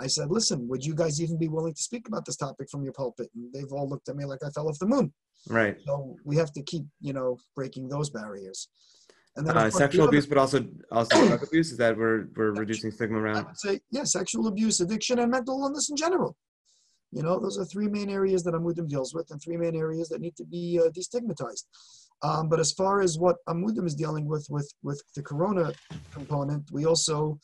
I 0.00 0.06
said, 0.06 0.30
listen, 0.30 0.68
would 0.68 0.84
you 0.84 0.94
guys 0.94 1.20
even 1.20 1.38
be 1.38 1.48
willing 1.48 1.74
to 1.74 1.82
speak 1.82 2.06
about 2.08 2.24
this 2.24 2.36
topic 2.36 2.68
from 2.70 2.82
your 2.82 2.92
pulpit? 2.92 3.28
And 3.34 3.52
they've 3.52 3.72
all 3.72 3.88
looked 3.88 4.08
at 4.08 4.16
me 4.16 4.24
like 4.24 4.40
I 4.44 4.50
fell 4.50 4.68
off 4.68 4.78
the 4.78 4.86
moon. 4.86 5.12
Right. 5.48 5.76
So 5.84 6.16
we 6.24 6.36
have 6.36 6.52
to 6.52 6.62
keep, 6.62 6.84
you 7.00 7.12
know, 7.12 7.38
breaking 7.54 7.88
those 7.88 8.10
barriers. 8.10 8.68
And 9.36 9.46
then 9.46 9.56
uh, 9.56 9.70
sexual 9.70 10.08
abuse, 10.08 10.26
but 10.26 10.36
also 10.36 10.66
also 10.90 11.26
drug 11.28 11.44
abuse. 11.44 11.70
Is 11.70 11.78
that 11.78 11.96
we're 11.96 12.26
we're 12.34 12.52
reducing 12.52 12.90
stigma 12.90 13.20
around? 13.20 13.36
I 13.36 13.42
would 13.42 13.58
say 13.58 13.80
yeah, 13.92 14.02
sexual 14.02 14.48
abuse, 14.48 14.80
addiction, 14.80 15.20
and 15.20 15.30
mental 15.30 15.62
illness 15.62 15.90
in 15.90 15.96
general. 15.96 16.36
You 17.10 17.22
know, 17.22 17.38
those 17.38 17.58
are 17.58 17.64
three 17.64 17.88
main 17.88 18.10
areas 18.10 18.42
that 18.44 18.54
Amudim 18.54 18.88
deals 18.88 19.14
with, 19.14 19.30
and 19.30 19.40
three 19.40 19.56
main 19.56 19.74
areas 19.74 20.08
that 20.08 20.20
need 20.20 20.36
to 20.36 20.44
be 20.44 20.78
uh, 20.78 20.90
destigmatized. 20.90 21.64
Um, 22.22 22.48
but 22.48 22.60
as 22.60 22.72
far 22.72 23.00
as 23.00 23.18
what 23.18 23.36
Amudim 23.48 23.86
is 23.86 23.94
dealing 23.94 24.26
with, 24.26 24.46
with 24.50 24.70
with 24.82 25.02
the 25.14 25.22
Corona 25.22 25.72
component, 26.12 26.70
we 26.70 26.84
also, 26.84 27.38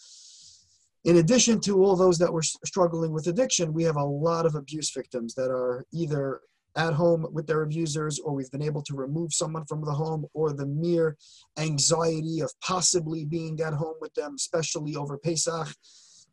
in 1.05 1.17
addition 1.17 1.61
to 1.61 1.83
all 1.83 1.97
those 1.97 2.19
that 2.19 2.33
were 2.33 2.43
struggling 2.43 3.13
with 3.13 3.27
addiction, 3.27 3.73
we 3.73 3.85
have 3.85 3.97
a 3.97 4.05
lot 4.05 4.47
of 4.47 4.55
abuse 4.55 4.91
victims 4.93 5.35
that 5.35 5.51
are 5.51 5.87
either 5.93 6.41
at 6.77 6.93
home 6.93 7.25
with 7.33 7.47
their 7.47 7.63
abusers, 7.63 8.19
or 8.19 8.35
we've 8.35 8.51
been 8.51 8.61
able 8.61 8.83
to 8.83 8.95
remove 8.95 9.33
someone 9.33 9.65
from 9.65 9.85
the 9.85 9.93
home, 9.93 10.27
or 10.35 10.53
the 10.53 10.67
mere 10.67 11.17
anxiety 11.57 12.41
of 12.41 12.53
possibly 12.61 13.25
being 13.25 13.61
at 13.61 13.73
home 13.73 13.95
with 14.01 14.13
them, 14.15 14.35
especially 14.35 14.97
over 14.97 15.17
Pesach 15.17 15.69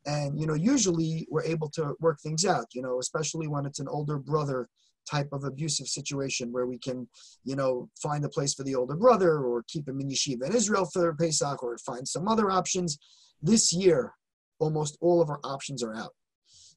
and 0.06 0.40
you 0.40 0.48
know 0.48 0.54
usually 0.54 1.28
we're 1.30 1.44
able 1.44 1.70
to 1.70 1.94
work 2.00 2.20
things 2.22 2.46
out 2.46 2.66
you 2.74 2.82
know 2.82 3.00
especially 3.00 3.48
when 3.48 3.66
it's 3.66 3.80
an 3.80 3.88
older 3.88 4.18
brother 4.18 4.68
type 5.10 5.30
of 5.32 5.44
abusive 5.44 5.88
situation 5.88 6.52
where 6.52 6.66
we 6.66 6.78
can 6.78 7.08
you 7.44 7.56
know 7.56 7.90
find 8.02 8.24
a 8.24 8.30
place 8.30 8.54
for 8.54 8.64
the 8.64 8.76
older 8.76 8.96
brother 8.96 9.40
or 9.40 9.64
keep 9.68 9.88
him 9.88 10.00
in 10.00 10.10
yeshiva 10.10 10.46
in 10.46 10.56
israel 10.56 10.86
for 10.86 11.14
pesach 11.16 11.64
or 11.64 11.78
find 11.80 12.08
some 12.08 12.28
other 12.28 12.52
options. 12.52 12.98
This 13.42 13.74
year 13.74 14.14
almost 14.60 14.98
all 15.02 15.22
of 15.22 15.30
our 15.30 15.40
options 15.44 15.84
are 15.84 15.96
out. 15.96 16.14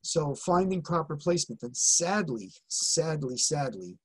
So 0.02 0.34
finding 0.34 0.82
proper 0.82 1.16
placement 1.16 1.62
and 1.62 1.76
sadly 1.76 2.52
sadly 2.68 3.36
sadly 3.36 3.98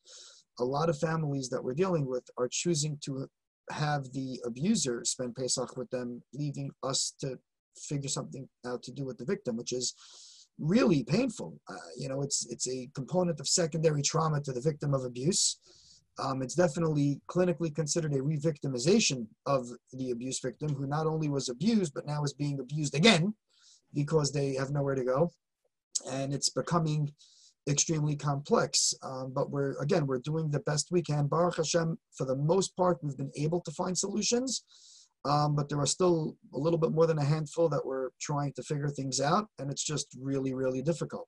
a 0.59 0.63
lot 0.63 0.89
of 0.89 0.99
families 0.99 1.49
that 1.49 1.63
we're 1.63 1.73
dealing 1.73 2.05
with 2.05 2.25
are 2.37 2.49
choosing 2.51 2.97
to 3.05 3.27
have 3.71 4.11
the 4.11 4.39
abuser 4.45 5.05
spend 5.05 5.35
pesach 5.35 5.77
with 5.77 5.89
them 5.91 6.21
leaving 6.33 6.69
us 6.83 7.13
to 7.21 7.37
figure 7.79 8.09
something 8.09 8.47
out 8.65 8.83
to 8.83 8.91
do 8.91 9.05
with 9.05 9.17
the 9.17 9.25
victim, 9.25 9.55
which 9.57 9.73
is 9.73 9.95
really 10.59 11.03
painful. 11.03 11.59
Uh, 11.69 11.75
you 11.97 12.09
know, 12.09 12.21
it's 12.21 12.45
it's 12.49 12.67
a 12.67 12.89
component 12.93 13.39
of 13.39 13.47
secondary 13.47 14.01
trauma 14.01 14.41
to 14.41 14.51
the 14.51 14.61
victim 14.61 14.93
of 14.93 15.05
abuse. 15.05 15.57
Um, 16.21 16.41
it's 16.41 16.55
definitely 16.55 17.21
clinically 17.27 17.73
considered 17.73 18.13
a 18.13 18.21
re-victimization 18.21 19.25
of 19.45 19.69
the 19.93 20.11
abuse 20.11 20.39
victim, 20.41 20.75
who 20.75 20.85
not 20.85 21.07
only 21.07 21.29
was 21.29 21.47
abused 21.47 21.93
but 21.93 22.05
now 22.05 22.23
is 22.23 22.33
being 22.33 22.59
abused 22.59 22.93
again 22.93 23.33
because 23.93 24.31
they 24.31 24.53
have 24.55 24.71
nowhere 24.71 24.95
to 24.95 25.05
go, 25.05 25.31
and 26.11 26.33
it's 26.33 26.49
becoming 26.49 27.11
extremely 27.67 28.15
complex. 28.15 28.93
Um, 29.01 29.31
but 29.33 29.49
we're 29.49 29.79
again 29.79 30.07
we're 30.07 30.19
doing 30.19 30.51
the 30.51 30.59
best 30.61 30.91
we 30.91 31.01
can. 31.01 31.27
Baruch 31.27 31.57
Hashem, 31.57 31.97
for 32.17 32.25
the 32.25 32.35
most 32.35 32.75
part, 32.75 32.99
we've 33.01 33.17
been 33.17 33.31
able 33.35 33.61
to 33.61 33.71
find 33.71 33.97
solutions. 33.97 34.63
Um, 35.25 35.55
but 35.55 35.67
there 35.67 35.79
are 35.79 35.85
still 35.85 36.37
a 36.53 36.57
little 36.57 36.79
bit 36.79 36.91
more 36.91 37.05
than 37.05 37.17
a 37.17 37.25
handful 37.25 37.67
that 37.69 37.85
we're 37.85 38.09
trying 38.21 38.53
to 38.53 38.63
figure 38.63 38.89
things 38.89 39.19
out, 39.19 39.47
and 39.59 39.69
it's 39.69 39.83
just 39.83 40.07
really, 40.19 40.53
really 40.53 40.81
difficult. 40.81 41.27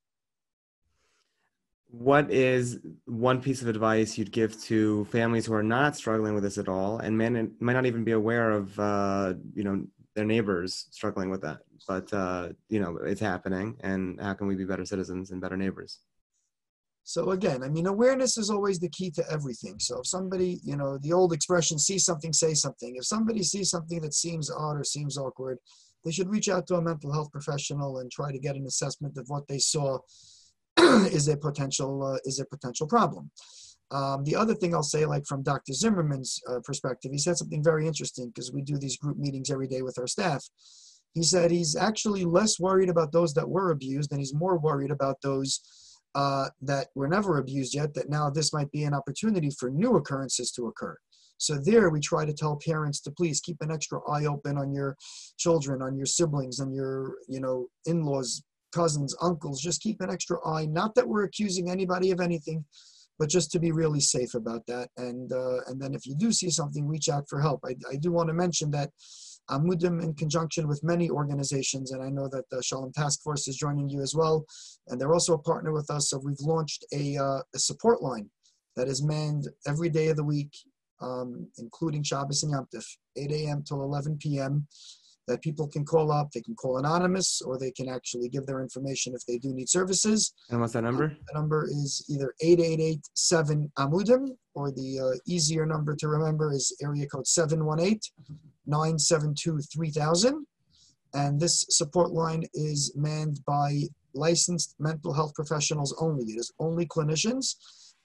What 1.90 2.32
is 2.32 2.80
one 3.06 3.42
piece 3.42 3.62
of 3.62 3.68
advice 3.68 4.18
you'd 4.18 4.32
give 4.32 4.60
to 4.64 5.04
families 5.06 5.46
who 5.46 5.54
are 5.54 5.64
not 5.64 5.98
struggling 5.98 6.34
with 6.34 6.44
this 6.44 6.58
at 6.58 6.70
all, 6.70 7.00
and 7.00 7.18
may, 7.18 7.30
not 7.60 7.86
even 7.86 8.06
be 8.06 8.14
aware 8.14 8.52
of, 8.52 8.80
uh, 8.80 9.34
you 9.54 9.66
know, 9.66 9.86
their 10.16 10.26
neighbors 10.26 10.88
struggling 10.92 11.30
with 11.30 11.42
that, 11.42 11.60
but 11.88 12.12
uh, 12.14 12.50
you 12.70 12.80
know, 12.80 12.98
it's 12.98 13.20
happening, 13.20 13.76
and 13.82 14.20
how 14.22 14.34
can 14.34 14.48
we 14.48 14.56
be 14.56 14.66
better 14.66 14.86
citizens 14.86 15.32
and 15.32 15.42
better 15.42 15.58
neighbors? 15.58 16.00
So 17.04 17.32
again, 17.32 17.64
I 17.64 17.70
mean, 17.70 17.88
awareness 17.88 18.38
is 18.38 18.50
always 18.50 18.80
the 18.80 18.90
key 18.90 19.10
to 19.12 19.32
everything. 19.32 19.80
So 19.80 20.00
if 20.00 20.08
somebody, 20.08 20.60
you 20.64 20.78
know, 20.78 20.98
the 21.00 21.14
old 21.14 21.34
expression, 21.34 21.80
see 21.80 21.98
something, 21.98 22.32
say 22.32 22.54
something. 22.54 22.96
If 22.96 23.06
somebody 23.06 23.44
sees 23.44 23.70
something 23.70 24.02
that 24.02 24.14
seems 24.14 24.52
odd 24.52 24.78
or 24.78 24.84
seems 24.84 25.18
awkward, 25.18 25.58
they 26.06 26.12
should 26.12 26.30
reach 26.30 26.50
out 26.50 26.68
to 26.68 26.76
a 26.76 26.82
mental 26.82 27.12
health 27.12 27.32
professional 27.32 28.00
and 28.00 28.12
try 28.12 28.32
to 28.32 28.40
get 28.40 28.56
an 28.56 28.66
assessment 28.66 29.18
of 29.18 29.26
what 29.28 29.48
they 29.48 29.60
saw 29.60 30.00
is 30.78 31.28
a 31.28 31.38
potential 31.38 32.04
uh, 32.04 32.18
is 32.26 32.40
a 32.40 32.46
potential 32.46 32.88
problem. 32.88 33.30
Um, 33.92 34.24
the 34.24 34.36
other 34.36 34.56
thing 34.56 34.74
I'll 34.74 34.84
say, 34.84 35.06
like 35.06 35.26
from 35.26 35.44
Dr. 35.44 35.74
Zimmerman's 35.74 36.42
uh, 36.50 36.60
perspective, 36.64 37.12
he 37.12 37.18
said 37.18 37.38
something 37.38 37.62
very 37.62 37.86
interesting 37.86 38.30
because 38.30 38.54
we 38.54 38.62
do 38.62 38.78
these 38.78 38.96
group 38.96 39.18
meetings 39.18 39.52
every 39.52 39.68
day 39.68 39.82
with 39.82 40.00
our 40.00 40.08
staff. 40.08 40.46
He 41.14 41.24
said 41.24 41.52
he's 41.52 41.76
actually 41.76 42.24
less 42.24 42.58
worried 42.58 42.88
about 42.88 43.12
those 43.12 43.34
that 43.34 43.50
were 43.50 43.72
abused 43.72 44.12
and 44.12 44.20
he's 44.22 44.34
more 44.34 44.58
worried 44.58 44.92
about 44.92 45.18
those 45.22 45.60
uh, 46.16 46.50
that 46.62 46.88
were 46.96 47.08
never 47.08 47.38
abused 47.38 47.74
yet, 47.74 47.94
that 47.94 48.10
now 48.10 48.30
this 48.30 48.54
might 48.54 48.72
be 48.72 48.84
an 48.84 48.94
opportunity 48.94 49.50
for 49.60 49.70
new 49.70 49.96
occurrences 49.96 50.52
to 50.52 50.68
occur. 50.68 50.98
So 51.38 51.58
there 51.58 51.90
we 51.90 52.00
try 52.00 52.26
to 52.26 52.34
tell 52.34 52.60
parents 52.64 53.02
to 53.02 53.12
please 53.12 53.42
keep 53.42 53.58
an 53.62 53.72
extra 53.72 54.00
eye 54.08 54.26
open 54.26 54.58
on 54.58 54.72
your 54.72 54.96
children, 55.38 55.82
on 55.82 55.98
your 55.98 56.06
siblings, 56.06 56.60
on 56.60 56.72
your, 56.72 57.16
you 57.28 57.40
know, 57.40 57.68
in-laws, 57.86 58.44
cousins, 58.74 59.16
uncles. 59.22 59.60
Just 59.60 59.82
keep 59.82 60.02
an 60.02 60.12
extra 60.12 60.38
eye. 60.48 60.66
Not 60.68 60.94
that 60.96 61.08
we're 61.08 61.24
accusing 61.24 61.72
anybody 61.72 62.12
of 62.12 62.20
anything, 62.20 62.64
but 63.18 63.30
just 63.30 63.52
to 63.52 63.60
be 63.60 63.72
really 63.72 64.00
safe 64.00 64.36
about 64.36 64.66
that. 64.68 64.90
And 64.98 65.34
uh, 65.34 65.62
and 65.68 65.82
then 65.82 65.94
if 65.94 66.06
you 66.06 66.16
do 66.16 66.32
see 66.32 66.50
something, 66.50 66.88
reach 66.88 67.10
out 67.10 67.26
for 67.28 67.42
help. 67.42 67.62
I, 67.66 67.76
I 67.92 67.96
do 67.96 68.12
want 68.12 68.30
to 68.30 68.34
mention 68.34 68.72
that 68.72 68.92
Amudim 69.50 70.02
in 70.02 70.14
conjunction 70.14 70.68
with 70.68 70.84
many 70.84 71.10
organizations, 71.10 71.92
and 71.92 72.02
I 72.02 72.10
know 72.10 72.28
that 72.30 72.50
the 72.50 72.62
Shalom 72.64 72.92
Task 72.94 73.22
Force 73.22 73.48
is 73.48 73.58
joining 73.58 73.90
you 73.90 74.02
as 74.02 74.16
well, 74.16 74.46
and 74.88 75.00
they're 75.00 75.14
also 75.14 75.34
a 75.34 75.42
partner 75.42 75.72
with 75.72 75.90
us. 75.90 76.10
So 76.10 76.22
we've 76.24 76.40
launched 76.40 76.86
a, 76.94 77.18
uh, 77.18 77.42
a 77.54 77.60
support 77.60 78.02
line 78.02 78.30
that 78.76 78.88
is 78.88 79.04
manned 79.04 79.48
every 79.68 79.90
day 79.90 80.08
of 80.08 80.18
the 80.18 80.24
week, 80.24 80.52
um, 81.02 81.48
including 81.58 82.04
Shabbos 82.04 82.44
and 82.44 82.52
Yom 82.52 82.68
Tif, 82.74 82.86
8 83.18 83.32
a.m. 83.32 83.64
till 83.64 83.82
11 83.82 84.18
p.m. 84.20 84.68
That 85.28 85.42
people 85.42 85.68
can 85.68 85.86
call 85.86 86.12
up. 86.12 86.32
They 86.32 86.42
can 86.42 86.56
call 86.56 86.78
anonymous, 86.78 87.42
or 87.42 87.58
they 87.58 87.72
can 87.72 87.88
actually 87.88 88.28
give 88.28 88.46
their 88.46 88.62
information 88.62 89.14
if 89.14 89.26
they 89.26 89.38
do 89.38 89.54
need 89.54 89.70
services. 89.70 90.34
And 90.50 90.60
what's 90.60 90.74
that 90.74 90.84
number? 90.84 91.16
the 91.28 91.40
number 91.40 91.66
is 91.66 92.04
either 92.10 92.34
8887 92.42 93.72
Amudim, 93.78 94.30
or 94.56 94.72
the 94.72 95.00
uh, 95.00 95.18
easier 95.28 95.66
number 95.66 95.96
to 95.96 96.08
remember 96.08 96.52
is 96.52 96.76
area 96.82 97.06
code 97.06 97.28
718 97.28 98.00
972 98.72 99.60
3000. 99.60 100.46
And 101.14 101.40
this 101.40 101.66
support 101.70 102.12
line 102.12 102.44
is 102.54 102.94
manned 102.96 103.42
by 103.46 103.82
licensed 104.14 104.76
mental 104.80 105.14
health 105.14 105.34
professionals 105.36 105.96
only. 106.00 106.24
It 106.32 106.40
is 106.40 106.52
only 106.60 106.86
clinicians, 106.86 107.56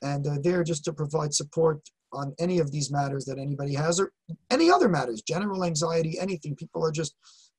and 0.02 0.24
they're 0.24 0.42
there 0.42 0.64
just 0.64 0.84
to 0.84 0.92
provide 0.92 1.32
support 1.32 1.80
on 2.12 2.34
any 2.38 2.58
of 2.58 2.70
these 2.72 2.90
matters 2.90 3.24
that 3.26 3.38
anybody 3.38 3.74
has, 3.74 4.00
or 4.00 4.12
any 4.50 4.70
other 4.70 4.88
matters, 4.88 5.22
general 5.22 5.64
anxiety, 5.64 6.18
anything 6.18 6.56
people 6.56 6.84
are 6.84 6.92
just 6.92 7.14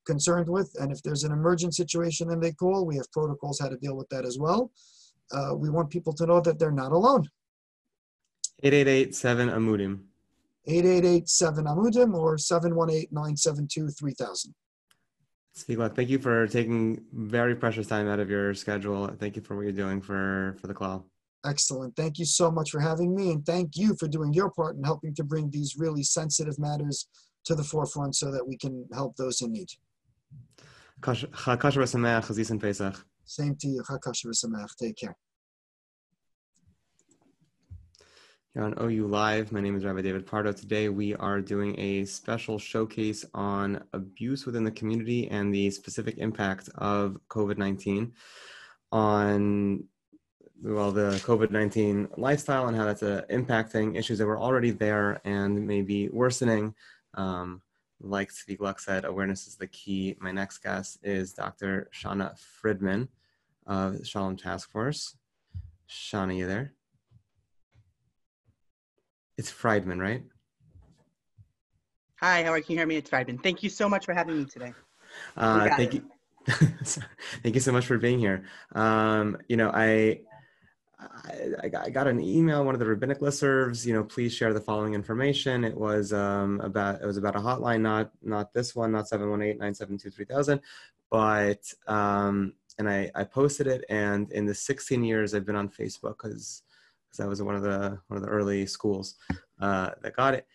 concerned 0.06 0.48
with. 0.48 0.70
And 0.80 0.90
if 0.92 1.02
there's 1.02 1.24
an 1.24 1.32
emergent 1.32 1.74
situation 1.74 2.30
and 2.30 2.42
they 2.42 2.52
call, 2.52 2.86
we 2.86 2.96
have 2.96 3.10
protocols 3.12 3.60
how 3.60 3.68
to 3.68 3.76
deal 3.76 3.96
with 3.96 4.08
that 4.10 4.24
as 4.24 4.38
well. 4.38 4.70
Uh, 5.30 5.54
we 5.54 5.68
want 5.70 5.90
people 5.90 6.12
to 6.14 6.26
know 6.26 6.40
that 6.40 6.58
they're 6.58 6.70
not 6.70 6.92
alone. 6.92 7.28
8887 8.62 9.50
Amudim. 9.50 10.00
8887 10.68 11.64
Amudim 11.64 12.14
or 12.14 12.36
718-972-3000. 12.36 14.48
Tzvi 15.56 15.74
Gluck, 15.74 15.96
thank 15.96 16.08
you 16.08 16.18
for 16.18 16.46
taking 16.46 17.02
very 17.12 17.56
precious 17.56 17.86
time 17.86 18.08
out 18.08 18.20
of 18.20 18.30
your 18.30 18.54
schedule. 18.54 19.08
Thank 19.18 19.36
you 19.36 19.42
for 19.42 19.56
what 19.56 19.62
you're 19.62 19.72
doing 19.72 20.00
for, 20.00 20.56
for 20.60 20.68
the 20.68 20.74
Klal. 20.74 21.04
Excellent. 21.44 21.94
Thank 21.96 22.18
you 22.18 22.24
so 22.24 22.50
much 22.50 22.70
for 22.70 22.80
having 22.80 23.14
me, 23.14 23.30
and 23.30 23.44
thank 23.46 23.76
you 23.76 23.96
for 23.98 24.08
doing 24.08 24.32
your 24.32 24.50
part 24.50 24.76
in 24.76 24.84
helping 24.84 25.14
to 25.14 25.24
bring 25.24 25.50
these 25.50 25.76
really 25.78 26.02
sensitive 26.02 26.58
matters 26.58 27.08
to 27.44 27.54
the 27.54 27.64
forefront 27.64 28.14
so 28.14 28.30
that 28.30 28.46
we 28.46 28.56
can 28.56 28.86
help 28.92 29.16
those 29.16 29.40
in 29.40 29.52
need. 29.52 29.68
Same 33.24 33.56
to 33.56 33.68
you. 33.68 33.82
Take 34.78 34.96
care. 34.96 35.16
Here 38.54 38.62
on 38.62 38.74
OU 38.80 39.06
Live. 39.08 39.52
My 39.52 39.60
name 39.60 39.76
is 39.76 39.84
Rabbi 39.84 40.00
David 40.00 40.26
Pardo. 40.26 40.52
Today 40.52 40.88
we 40.88 41.14
are 41.16 41.40
doing 41.40 41.78
a 41.78 42.04
special 42.06 42.58
showcase 42.58 43.24
on 43.34 43.84
abuse 43.92 44.46
within 44.46 44.64
the 44.64 44.70
community 44.70 45.28
and 45.28 45.52
the 45.52 45.70
specific 45.70 46.18
impact 46.18 46.70
of 46.76 47.18
COVID 47.28 47.58
19 47.58 48.12
on 48.90 49.84
well 50.62 50.90
the 50.90 51.10
COVID-19 51.24 52.18
lifestyle 52.18 52.68
and 52.68 52.76
how 52.76 52.84
that's 52.84 53.02
uh, 53.02 53.22
impacting 53.30 53.96
issues 53.96 54.18
that 54.18 54.26
were 54.26 54.38
already 54.38 54.70
there 54.70 55.20
and 55.24 55.66
maybe 55.66 56.08
worsening. 56.08 56.74
Um, 57.14 57.60
like 58.00 58.30
Tzvi 58.30 58.56
Gluck 58.56 58.80
said, 58.80 59.04
awareness 59.04 59.46
is 59.46 59.56
the 59.56 59.66
key. 59.66 60.16
My 60.20 60.32
next 60.32 60.58
guest 60.58 60.98
is 61.02 61.32
Dr. 61.32 61.90
Shana 61.92 62.38
Friedman 62.38 63.08
of 63.66 64.06
Shalom 64.06 64.36
Task 64.36 64.70
Force. 64.70 65.16
Shana, 65.90 66.36
you 66.36 66.46
there? 66.46 66.74
It's 69.38 69.50
Friedman, 69.50 70.00
right? 70.00 70.24
Hi, 72.16 72.42
how 72.42 72.50
are 72.50 72.58
you? 72.58 72.64
Can 72.64 72.72
you 72.72 72.78
hear 72.80 72.86
me? 72.88 72.96
It's 72.96 73.08
Friedman. 73.08 73.38
Thank 73.38 73.62
you 73.62 73.70
so 73.70 73.88
much 73.88 74.04
for 74.04 74.12
having 74.12 74.36
me 74.36 74.44
today. 74.44 74.74
Uh, 75.36 75.68
thank 75.76 75.94
it. 75.94 76.02
you. 76.02 76.04
thank 77.44 77.54
you 77.54 77.60
so 77.60 77.70
much 77.70 77.86
for 77.86 77.98
being 77.98 78.18
here. 78.18 78.46
Um, 78.74 79.38
you 79.48 79.56
know, 79.56 79.70
I 79.72 80.22
I, 80.98 81.70
I, 81.84 81.90
got 81.90 82.08
an 82.08 82.20
email, 82.20 82.64
one 82.64 82.74
of 82.74 82.80
the 82.80 82.86
rabbinic 82.86 83.20
listservs, 83.20 83.86
you 83.86 83.92
know, 83.92 84.02
please 84.02 84.34
share 84.34 84.52
the 84.52 84.60
following 84.60 84.94
information. 84.94 85.62
It 85.62 85.76
was 85.76 86.12
um, 86.12 86.60
about, 86.60 87.00
it 87.00 87.06
was 87.06 87.18
about 87.18 87.36
a 87.36 87.38
hotline, 87.38 87.82
not, 87.82 88.10
not 88.20 88.52
this 88.52 88.74
one, 88.74 88.90
not 88.90 89.04
718-972-3000, 89.04 90.60
but, 91.08 91.72
um, 91.86 92.54
and 92.80 92.90
I, 92.90 93.12
I 93.14 93.22
posted 93.22 93.68
it 93.68 93.84
and 93.88 94.32
in 94.32 94.44
the 94.44 94.54
16 94.54 95.04
years 95.04 95.34
I've 95.34 95.46
been 95.46 95.54
on 95.54 95.68
Facebook 95.68 96.16
because 96.20 96.62
because 97.10 97.24
I 97.24 97.28
was 97.28 97.42
one 97.42 97.54
of 97.54 97.62
the, 97.62 97.98
one 98.08 98.16
of 98.16 98.22
the 98.22 98.28
early 98.28 98.66
schools 98.66 99.16
uh, 99.60 99.90
that 100.02 100.16
got 100.16 100.34
it. 100.34 100.46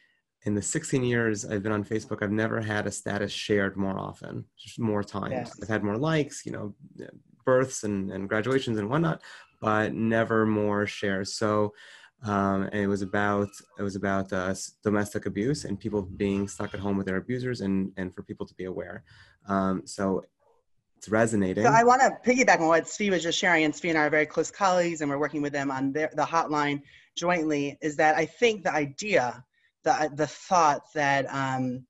In 0.45 0.53
the 0.53 0.61
16 0.61 1.03
years 1.03 1.45
I've 1.45 1.63
been 1.63 1.71
on 1.71 1.85
Facebook, 1.85 2.21
I've 2.21 2.31
never 2.31 2.59
had 2.59 2.85
a 2.85 2.91
status 2.91 3.31
shared 3.31 3.77
more 3.77 3.97
often, 3.97 4.45
just 4.57 4.79
more 4.79 5.03
times. 5.03 5.31
Yes. 5.31 5.59
I've 5.61 5.69
had 5.69 5.83
more 5.83 5.97
likes, 5.97 6.45
you 6.45 6.51
know, 6.51 6.75
births 7.45 7.83
and, 7.83 8.11
and 8.11 8.27
graduations 8.27 8.77
and 8.77 8.89
whatnot, 8.89 9.21
but 9.61 9.93
never 9.93 10.45
more 10.45 10.85
shares. 10.85 11.33
So 11.33 11.73
um, 12.23 12.63
and 12.71 12.75
it 12.75 12.87
was 12.87 13.01
about 13.01 13.49
it 13.77 13.83
was 13.83 13.95
about 13.95 14.31
uh, 14.31 14.53
domestic 14.81 15.25
abuse 15.25 15.65
and 15.65 15.79
people 15.79 16.03
being 16.03 16.47
stuck 16.47 16.73
at 16.73 16.79
home 16.79 16.95
with 16.95 17.05
their 17.05 17.17
abusers 17.17 17.61
and 17.61 17.91
and 17.97 18.15
for 18.15 18.23
people 18.23 18.45
to 18.45 18.53
be 18.55 18.65
aware. 18.65 19.03
Um, 19.47 19.81
so 19.85 20.23
it's 21.03 21.09
resonating. 21.09 21.65
So 21.65 21.69
I 21.69 21.83
want 21.83 22.01
to 22.01 22.31
piggyback 22.31 22.61
on 22.61 22.67
what 22.67 22.85
Tzvi 22.85 23.11
was 23.11 23.23
just 23.23 23.37
sharing, 23.37 23.65
and 23.65 23.73
Tzvi 23.73 23.89
and 23.89 23.97
I 23.97 24.03
are 24.03 24.09
very 24.09 24.25
close 24.25 24.49
colleagues, 24.49 25.01
and 25.01 25.09
we're 25.09 25.17
working 25.17 25.41
with 25.41 25.51
them 25.51 25.69
on 25.69 25.91
their, 25.91 26.09
the 26.13 26.23
hotline 26.23 26.81
jointly. 27.17 27.77
Is 27.81 27.97
that 27.97 28.15
I 28.15 28.25
think 28.25 28.63
the 28.63 28.73
idea, 28.73 29.43
the 29.83 30.09
the 30.15 30.27
thought 30.27 30.83
that 30.93 31.25
um, 31.25 31.85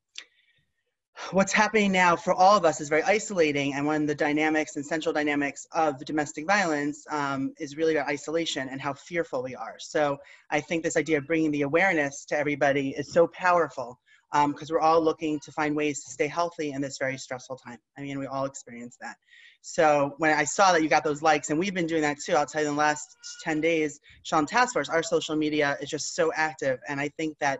what's 1.29 1.53
happening 1.53 1.91
now 1.91 2.15
for 2.15 2.34
all 2.34 2.58
of 2.58 2.65
us 2.65 2.82
is 2.82 2.89
very 2.89 3.03
isolating 3.03 3.75
and 3.75 3.86
one 3.86 4.01
of 4.01 4.08
the 4.08 4.15
dynamics 4.15 4.77
and 4.77 4.86
central 4.86 5.13
dynamics 5.13 5.67
of 5.74 6.03
domestic 6.05 6.48
violence 6.48 7.05
um, 7.12 7.53
is 7.60 7.77
really 7.77 7.96
about 7.96 8.10
isolation 8.10 8.67
and 8.67 8.82
how 8.82 8.93
fearful 8.93 9.43
we 9.43 9.53
are 9.53 9.75
so 9.77 10.17
i 10.50 10.60
think 10.60 10.84
this 10.84 10.98
idea 10.98 11.20
of 11.20 11.27
bringing 11.27 11.51
the 11.51 11.62
awareness 11.62 12.25
to 12.25 12.36
everybody 12.36 12.89
is 12.98 13.13
so 13.13 13.27
powerful 13.27 14.00
because 14.48 14.72
um, 14.72 14.74
we're 14.74 14.80
all 14.80 15.02
looking 15.02 15.40
to 15.40 15.52
find 15.52 15.75
ways 15.75 16.04
to 16.04 16.12
stay 16.12 16.28
healthy 16.28 16.72
in 16.72 16.82
this 16.82 16.98
very 16.98 17.18
stressful 17.18 17.56
time 17.56 17.78
i 17.98 18.02
mean 18.02 18.18
we 18.18 18.25
all 18.25 18.46
experience 18.46 18.98
that 19.00 19.16
so 19.62 20.16
when 20.18 20.32
i 20.38 20.44
saw 20.44 20.72
that 20.72 20.82
you 20.82 20.90
got 20.90 21.04
those 21.04 21.22
likes 21.22 21.50
and 21.50 21.60
we've 21.60 21.74
been 21.74 21.88
doing 21.88 22.02
that 22.02 22.18
too 22.25 22.34
i'll 22.34 22.46
tell 22.46 22.62
you 22.62 22.68
in 22.68 22.75
the 22.75 22.80
last 22.80 23.16
10 23.44 23.62
days 23.62 24.00
shalom 24.24 24.46
task 24.46 24.74
force 24.74 24.90
our 24.90 25.04
social 25.04 25.36
media 25.36 25.78
is 25.82 25.90
just 25.90 26.16
so 26.16 26.32
active 26.36 26.80
and 26.90 27.00
i 27.00 27.08
think 27.18 27.38
that 27.40 27.60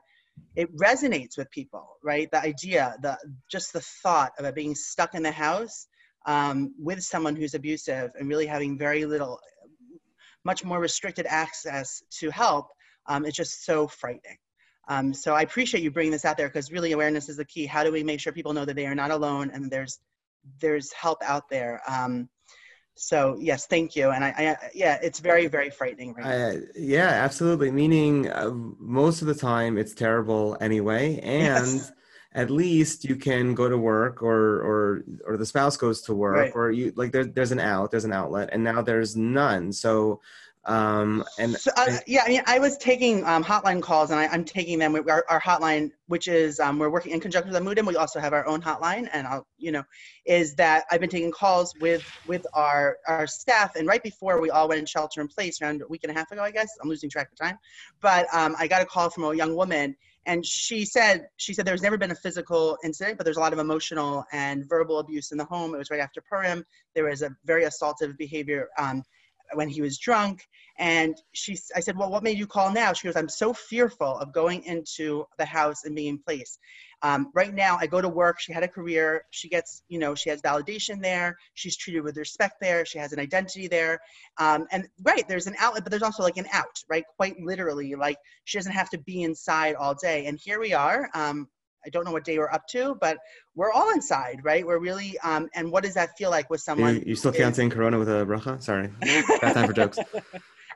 it 0.56 0.75
resonates 0.77 1.38
with 1.38 1.50
people, 1.51 1.98
right? 2.03 2.30
The 2.32 2.42
idea, 2.42 2.96
the 3.01 3.18
just 3.50 3.74
the 3.74 3.82
thought 3.82 4.32
of 4.38 4.53
being 4.56 4.75
stuck 4.75 5.15
in 5.15 5.24
the 5.24 5.32
house 5.32 5.88
um, 6.26 6.74
with 6.78 7.02
someone 7.04 7.36
who's 7.36 7.54
abusive 7.54 8.12
and 8.17 8.28
really 8.28 8.45
having 8.45 8.78
very 8.78 9.06
little, 9.06 9.39
much 10.45 10.63
more 10.63 10.80
restricted 10.80 11.26
access 11.28 12.02
to 12.19 12.30
help 12.30 12.67
um, 13.08 13.26
is 13.26 13.34
just 13.34 13.65
so 13.65 13.88
frightening. 13.88 14.38
Um, 14.88 15.13
so 15.13 15.34
I 15.34 15.41
appreciate 15.41 15.84
you 15.84 15.91
bringing 15.91 16.12
this 16.12 16.26
out 16.26 16.38
there 16.38 16.48
because 16.48 16.72
really 16.72 16.91
awareness 16.91 17.30
is 17.30 17.38
the 17.38 17.46
key. 17.46 17.65
How 17.65 17.84
do 17.84 17.91
we 17.91 18.04
make 18.04 18.19
sure 18.19 18.34
people 18.34 18.54
know 18.54 18.65
that 18.65 18.76
they 18.76 18.86
are 18.86 18.96
not 18.96 19.12
alone 19.12 19.52
and 19.54 19.72
there's 19.72 20.00
there's 20.60 20.91
help 20.91 21.24
out 21.24 21.50
there? 21.50 21.82
Um, 21.88 22.30
so 22.96 23.36
yes 23.39 23.65
thank 23.65 23.96
you 23.96 24.12
and 24.12 24.24
i, 24.24 24.30
I 24.30 24.69
yeah 24.74 25.00
it's 25.02 25.19
very 25.19 25.48
very 25.48 25.69
frightening 25.69 26.13
right 26.13 26.26
uh, 26.26 26.54
yeah 26.76 27.08
absolutely 27.08 27.72
meaning 27.72 28.30
uh, 28.30 28.52
most 28.52 29.22
of 29.22 29.28
the 29.28 29.34
time 29.34 29.78
it's 29.78 29.93
terrible 29.93 30.56
anyway 30.62 31.19
and 31.24 31.78
yes. 31.78 31.91
At 32.36 32.50
least 32.50 33.06
you 33.06 33.15
can 33.15 33.54
go 33.54 33.69
to 33.69 33.78
work 33.78 34.24
or 34.24 34.62
or 34.62 35.04
or 35.26 35.38
the 35.38 35.46
spouse 35.46 35.78
goes 35.78 36.02
to 36.02 36.13
work 36.13 36.36
right. 36.36 36.52
or 36.56 36.72
you 36.72 36.91
like 36.96 37.12
there, 37.12 37.26
there's 37.26 37.52
an 37.52 37.60
out 37.60 37.91
there's 37.91 38.06
an 38.06 38.13
outlet 38.13 38.50
and 38.52 38.63
now 38.63 38.82
there's 38.82 39.15
none 39.15 39.72
so 39.72 40.19
um, 40.65 41.26
and 41.38 41.56
so, 41.58 41.72
uh, 41.76 41.98
yeah, 42.08 42.24
I 42.26 42.30
mean, 42.30 42.41
I 42.46 42.58
was 42.58 42.78
taking 42.78 43.26
um, 43.26 43.43
hotline 43.43 43.82
calls, 43.82 44.12
and 44.12 44.19
I, 44.19 44.34
am 44.34 44.46
taking 44.46 44.80
them. 44.80 44.96
Our, 44.96 45.26
our 45.30 45.41
hotline, 45.41 45.91
which 46.08 46.30
is 46.30 46.60
um, 46.62 46.80
we're 46.80 46.89
working 46.89 47.12
in 47.12 47.19
conjunction 47.19 47.52
with 47.52 47.62
the 47.62 47.69
Amudim. 47.69 47.86
We 47.86 47.98
also 47.98 48.19
have 48.22 48.32
our 48.32 48.46
own 48.48 48.62
hotline, 48.62 49.10
and 49.12 49.28
I'll, 49.28 49.46
you 49.58 49.74
know, 49.74 49.84
is 50.26 50.56
that 50.56 50.86
I've 50.89 51.02
been 51.02 51.10
taking 51.10 51.32
calls 51.32 51.74
with 51.82 52.10
with 52.28 52.46
our 52.54 52.98
our 53.10 53.28
staff. 53.28 53.76
And 53.76 53.88
right 53.88 54.02
before 54.02 54.39
we 54.39 54.52
all 54.52 54.69
went 54.69 54.80
in 54.80 54.86
shelter 54.86 55.19
in 55.19 55.28
place, 55.28 55.62
around 55.62 55.82
a 55.82 55.88
week 55.88 56.02
and 56.04 56.12
a 56.12 56.13
half 56.13 56.32
ago, 56.32 56.41
I 56.41 56.52
guess 56.52 56.69
I'm 56.82 56.88
losing 56.88 57.10
track 57.10 57.30
of 57.32 57.38
time, 57.38 57.58
but 58.00 58.34
um, 58.34 58.56
I 58.58 58.67
got 58.67 58.82
a 58.82 58.86
call 58.86 59.10
from 59.10 59.26
a 59.26 59.36
young 59.36 59.58
woman, 59.58 59.98
and 60.25 60.45
she 60.45 60.86
said 60.86 61.27
she 61.38 61.53
said 61.53 61.65
there's 61.65 61.81
never 61.81 61.97
been 61.97 62.12
a 62.12 62.15
physical 62.15 62.77
incident, 62.83 63.17
but 63.17 63.25
there's 63.25 63.38
a 63.38 63.41
lot 63.41 63.53
of 63.53 63.59
emotional 63.59 64.23
and 64.31 64.67
verbal 64.67 64.99
abuse 64.99 65.31
in 65.31 65.38
the 65.38 65.45
home. 65.45 65.73
It 65.73 65.77
was 65.77 65.91
right 65.91 65.99
after 65.99 66.21
Purim. 66.21 66.65
There 66.95 67.05
was 67.05 67.21
a 67.21 67.36
very 67.45 67.65
assaultive 67.65 68.17
behavior. 68.17 68.69
Um, 68.77 69.03
when 69.55 69.69
he 69.69 69.81
was 69.81 69.97
drunk. 69.97 70.47
And 70.79 71.15
she, 71.33 71.57
I 71.75 71.79
said, 71.79 71.97
well, 71.97 72.09
what 72.09 72.23
made 72.23 72.38
you 72.38 72.47
call 72.47 72.71
now? 72.71 72.93
She 72.93 73.07
goes, 73.07 73.15
I'm 73.15 73.29
so 73.29 73.53
fearful 73.53 74.17
of 74.17 74.33
going 74.33 74.63
into 74.63 75.25
the 75.38 75.45
house 75.45 75.83
and 75.83 75.95
being 75.95 76.07
in 76.07 76.19
place. 76.19 76.57
Um, 77.04 77.32
right 77.34 77.54
now, 77.54 77.78
I 77.80 77.86
go 77.86 78.02
to 78.02 78.08
work. 78.08 78.39
She 78.39 78.54
had 78.54 78.63
a 78.63 78.68
career. 78.68 79.26
She 79.30 79.50
gets, 79.50 79.84
you 79.89 80.00
know, 80.00 80.16
she 80.16 80.30
has 80.30 80.42
validation 80.42 81.02
there. 81.02 81.38
She's 81.54 81.76
treated 81.76 82.02
with 82.02 82.16
respect 82.18 82.56
there. 82.62 82.86
She 82.86 82.98
has 82.98 83.12
an 83.12 83.20
identity 83.20 83.68
there. 83.68 84.00
Um, 84.38 84.68
and 84.72 84.88
right, 85.04 85.28
there's 85.28 85.48
an 85.48 85.56
outlet, 85.60 85.84
but 85.84 85.92
there's 85.92 86.02
also 86.02 86.24
like 86.24 86.38
an 86.38 86.48
out, 86.54 86.82
right? 86.89 87.04
Quite 87.18 87.39
literally, 87.42 87.94
like 87.96 88.18
she 88.46 88.58
doesn't 88.58 88.72
have 88.72 88.89
to 88.92 88.98
be 88.98 89.24
inside 89.24 89.76
all 89.76 89.94
day. 89.94 90.26
And 90.28 90.39
here 90.42 90.60
we 90.62 90.74
are. 90.74 91.10
Um, 91.13 91.50
I 91.86 91.89
don't 91.89 92.06
know 92.06 92.13
what 92.13 92.24
day 92.24 92.38
we're 92.38 92.50
up 92.50 92.66
to, 92.70 92.96
but 93.02 93.18
we're 93.56 93.72
all 93.72 93.92
inside, 93.92 94.39
right? 94.44 94.66
We're 94.66 94.80
really, 94.80 95.18
um, 95.20 95.50
and 95.54 95.70
what 95.70 95.84
does 95.84 95.96
that 95.96 96.18
feel 96.18 96.30
like 96.30 96.50
with 96.50 96.62
someone? 96.62 96.96
You, 96.96 97.04
you 97.08 97.16
still 97.16 97.34
counting 97.34 97.70
Corona 97.70 98.00
with 98.00 98.08
a 98.08 98.26
bracha? 98.26 98.63
Sorry, 98.63 98.88
bad 99.02 99.54
time 99.54 99.68
for 99.68 99.74
jokes. 99.74 100.00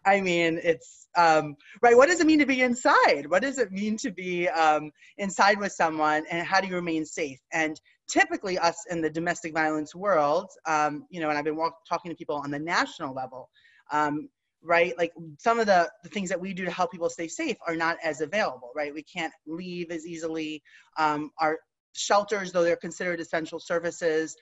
I 0.07 0.21
mean, 0.21 0.59
it's 0.63 1.07
um, 1.17 1.57
right. 1.81 1.97
What 1.97 2.07
does 2.07 2.21
it 2.21 2.27
mean 2.27 2.39
to 2.39 2.45
be 2.45 2.61
inside? 2.61 3.25
What 3.27 3.41
does 3.41 3.57
it 3.57 3.73
mean 3.73 3.97
to 3.97 4.11
be 4.11 4.47
um, 4.47 4.91
inside 5.17 5.59
with 5.59 5.73
someone, 5.73 6.23
and 6.31 6.47
how 6.47 6.61
do 6.61 6.67
you 6.67 6.75
remain 6.75 7.05
safe? 7.05 7.39
And 7.51 7.79
typically, 8.07 8.57
us 8.57 8.85
in 8.89 9.01
the 9.01 9.09
domestic 9.09 9.53
violence 9.53 9.93
world, 9.93 10.49
um, 10.65 11.05
you 11.09 11.19
know, 11.19 11.27
and 11.29 11.37
I've 11.37 11.43
been 11.43 11.57
walk, 11.57 11.85
talking 11.87 12.09
to 12.09 12.15
people 12.15 12.37
on 12.37 12.51
the 12.51 12.59
national 12.59 13.13
level. 13.13 13.49
Um, 13.91 14.29
right? 14.63 14.97
Like 14.97 15.13
some 15.39 15.59
of 15.59 15.67
the, 15.67 15.89
the 16.03 16.09
things 16.09 16.29
that 16.29 16.41
we 16.41 16.53
do 16.53 16.65
to 16.65 16.71
help 16.71 16.91
people 16.91 17.09
stay 17.09 17.27
safe 17.27 17.57
are 17.67 17.75
not 17.75 17.97
as 18.03 18.21
available, 18.21 18.71
right? 18.75 18.93
We 18.93 19.03
can't 19.03 19.31
leave 19.45 19.91
as 19.91 20.05
easily. 20.05 20.63
Um, 20.97 21.31
our 21.39 21.59
shelters, 21.93 22.51
though 22.51 22.63
they're 22.63 22.75
considered 22.75 23.19
essential 23.19 23.59
services, 23.59 24.35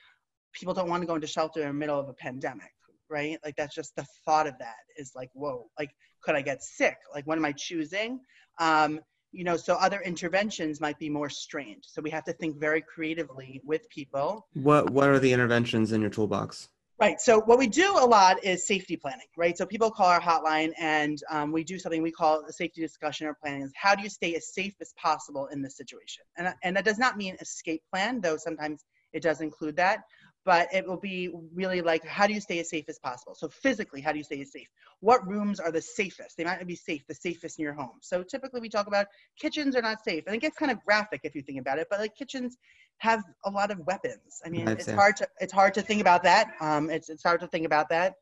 people 0.53 0.73
don't 0.73 0.89
want 0.89 1.01
to 1.01 1.07
go 1.07 1.15
into 1.15 1.27
shelter 1.27 1.61
in 1.61 1.67
the 1.67 1.73
middle 1.73 1.99
of 1.99 2.07
a 2.07 2.13
pandemic, 2.13 2.71
right? 3.09 3.37
Like 3.43 3.55
that's 3.55 3.75
just 3.75 3.95
the 3.95 4.05
thought 4.25 4.47
of 4.47 4.57
that 4.59 4.75
is 4.97 5.11
like, 5.15 5.29
whoa, 5.33 5.69
like 5.79 5.91
could 6.21 6.35
I 6.35 6.41
get 6.41 6.63
sick? 6.63 6.97
Like 7.13 7.25
what 7.27 7.37
am 7.37 7.45
I 7.45 7.51
choosing? 7.51 8.19
Um, 8.59 8.99
you 9.31 9.43
know, 9.43 9.57
so 9.57 9.75
other 9.75 10.01
interventions 10.01 10.79
might 10.79 10.97
be 10.97 11.09
more 11.09 11.29
strained. 11.29 11.83
So 11.85 12.01
we 12.01 12.09
have 12.11 12.23
to 12.23 12.33
think 12.33 12.57
very 12.57 12.81
creatively 12.81 13.61
with 13.65 13.89
people. 13.89 14.47
What 14.53 14.89
What 14.91 15.09
are 15.09 15.19
the 15.19 15.33
interventions 15.33 15.91
in 15.91 16.01
your 16.01 16.09
toolbox? 16.09 16.69
Right. 16.97 17.19
So 17.19 17.41
what 17.41 17.59
we 17.59 17.67
do 17.67 17.97
a 17.99 18.07
lot 18.07 18.41
is 18.45 18.65
safety 18.65 18.95
planning, 18.95 19.27
right? 19.35 19.57
So 19.57 19.65
people 19.65 19.91
call 19.91 20.07
our 20.07 20.21
hotline 20.21 20.71
and 20.79 21.21
um, 21.29 21.51
we 21.51 21.65
do 21.65 21.77
something 21.77 22.01
we 22.01 22.11
call 22.11 22.45
a 22.47 22.53
safety 22.53 22.79
discussion 22.79 23.27
or 23.27 23.33
planning. 23.33 23.63
Is 23.63 23.73
how 23.75 23.95
do 23.95 24.03
you 24.03 24.09
stay 24.09 24.33
as 24.35 24.53
safe 24.53 24.73
as 24.79 24.93
possible 24.95 25.47
in 25.47 25.61
this 25.61 25.75
situation? 25.75 26.23
And, 26.37 26.53
and 26.63 26.77
that 26.77 26.85
does 26.85 26.97
not 26.97 27.17
mean 27.17 27.35
escape 27.41 27.81
plan, 27.91 28.21
though 28.21 28.37
sometimes 28.37 28.85
it 29.11 29.21
does 29.21 29.41
include 29.41 29.75
that 29.75 30.03
but 30.45 30.73
it 30.73 30.87
will 30.87 30.99
be 30.99 31.31
really 31.53 31.81
like 31.81 32.05
how 32.05 32.27
do 32.27 32.33
you 32.33 32.39
stay 32.39 32.59
as 32.59 32.69
safe 32.69 32.85
as 32.87 32.99
possible? 32.99 33.35
So 33.35 33.49
physically 33.49 34.01
how 34.01 34.11
do 34.11 34.17
you 34.19 34.23
stay 34.23 34.41
as 34.41 34.51
safe? 34.51 34.67
What 34.99 35.27
rooms 35.27 35.59
are 35.59 35.71
the 35.71 35.81
safest? 35.81 36.37
They 36.37 36.43
might 36.43 36.57
not 36.57 36.67
be 36.67 36.75
safe 36.75 37.05
the 37.07 37.15
safest 37.15 37.59
in 37.59 37.63
your 37.63 37.73
home. 37.73 37.97
So 38.01 38.23
typically 38.23 38.61
we 38.61 38.69
talk 38.69 38.87
about 38.87 39.07
kitchens 39.39 39.75
are 39.75 39.81
not 39.81 40.03
safe 40.03 40.23
and 40.27 40.35
it 40.35 40.39
gets 40.39 40.57
kind 40.57 40.71
of 40.71 40.83
graphic 40.85 41.21
if 41.23 41.35
you 41.35 41.41
think 41.41 41.59
about 41.59 41.79
it 41.79 41.87
but 41.89 41.99
like 41.99 42.15
kitchens 42.15 42.57
have 42.99 43.23
a 43.45 43.49
lot 43.49 43.71
of 43.71 43.79
weapons. 43.79 44.41
I 44.45 44.49
mean 44.49 44.67
it's 44.67 44.89
hard 44.91 45.17
to 45.17 45.27
it's 45.39 45.53
hard 45.53 45.73
to 45.73 45.81
think 45.81 46.01
about 46.01 46.23
that. 46.23 46.51
Um, 46.61 46.89
it's, 46.89 47.09
it's 47.09 47.23
hard 47.23 47.41
to 47.41 47.47
think 47.47 47.65
about 47.65 47.89
that. 47.89 48.13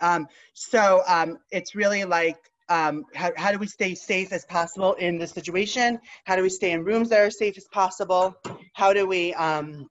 Um, 0.00 0.26
so 0.54 1.02
um, 1.06 1.38
it's 1.50 1.74
really 1.74 2.04
like 2.04 2.36
um, 2.68 3.04
how, 3.14 3.32
how 3.36 3.52
do 3.52 3.58
we 3.58 3.66
stay 3.66 3.94
safe 3.94 4.32
as 4.32 4.44
possible 4.46 4.94
in 4.94 5.18
this 5.18 5.32
situation? 5.32 5.98
How 6.24 6.36
do 6.36 6.42
we 6.42 6.48
stay 6.48 6.70
in 6.70 6.84
rooms 6.84 7.08
that 7.10 7.20
are 7.20 7.30
safe 7.30 7.58
as 7.58 7.66
possible? 7.72 8.34
How 8.74 8.92
do 8.92 9.06
we 9.06 9.34
um, 9.34 9.88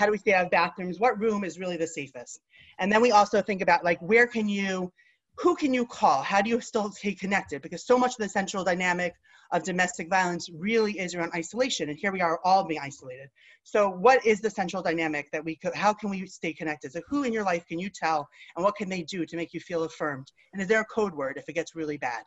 how 0.00 0.06
do 0.06 0.12
we 0.12 0.18
stay 0.18 0.32
out 0.32 0.46
of 0.46 0.50
bathrooms? 0.50 0.98
What 0.98 1.20
room 1.20 1.44
is 1.44 1.58
really 1.58 1.76
the 1.76 1.86
safest? 1.86 2.40
And 2.78 2.90
then 2.90 3.02
we 3.02 3.12
also 3.12 3.42
think 3.42 3.60
about 3.60 3.84
like 3.84 4.00
where 4.00 4.26
can 4.26 4.48
you 4.48 4.90
who 5.36 5.54
can 5.54 5.74
you 5.74 5.84
call? 5.86 6.22
How 6.22 6.40
do 6.40 6.48
you 6.48 6.60
still 6.60 6.90
stay 6.90 7.14
connected? 7.14 7.60
Because 7.60 7.86
so 7.86 7.98
much 7.98 8.12
of 8.12 8.16
the 8.18 8.28
central 8.28 8.64
dynamic 8.64 9.14
of 9.52 9.62
domestic 9.62 10.08
violence 10.08 10.48
really 10.54 10.98
is 10.98 11.14
around 11.14 11.32
isolation. 11.34 11.90
And 11.90 11.98
here 11.98 12.12
we 12.12 12.20
are 12.22 12.40
all 12.44 12.64
being 12.64 12.80
isolated. 12.80 13.28
So 13.62 13.90
what 13.90 14.24
is 14.24 14.40
the 14.40 14.50
central 14.50 14.82
dynamic 14.82 15.30
that 15.32 15.44
we 15.44 15.56
could, 15.56 15.74
how 15.74 15.92
can 15.92 16.08
we 16.08 16.26
stay 16.26 16.52
connected? 16.52 16.92
So 16.92 17.00
who 17.08 17.24
in 17.24 17.32
your 17.32 17.44
life 17.44 17.66
can 17.66 17.78
you 17.78 17.90
tell 17.90 18.28
and 18.56 18.64
what 18.64 18.76
can 18.76 18.88
they 18.88 19.02
do 19.02 19.26
to 19.26 19.36
make 19.36 19.52
you 19.52 19.60
feel 19.60 19.84
affirmed? 19.84 20.30
And 20.52 20.62
is 20.62 20.68
there 20.68 20.80
a 20.80 20.84
code 20.84 21.14
word 21.14 21.36
if 21.36 21.48
it 21.48 21.54
gets 21.54 21.74
really 21.74 21.98
bad? 21.98 22.22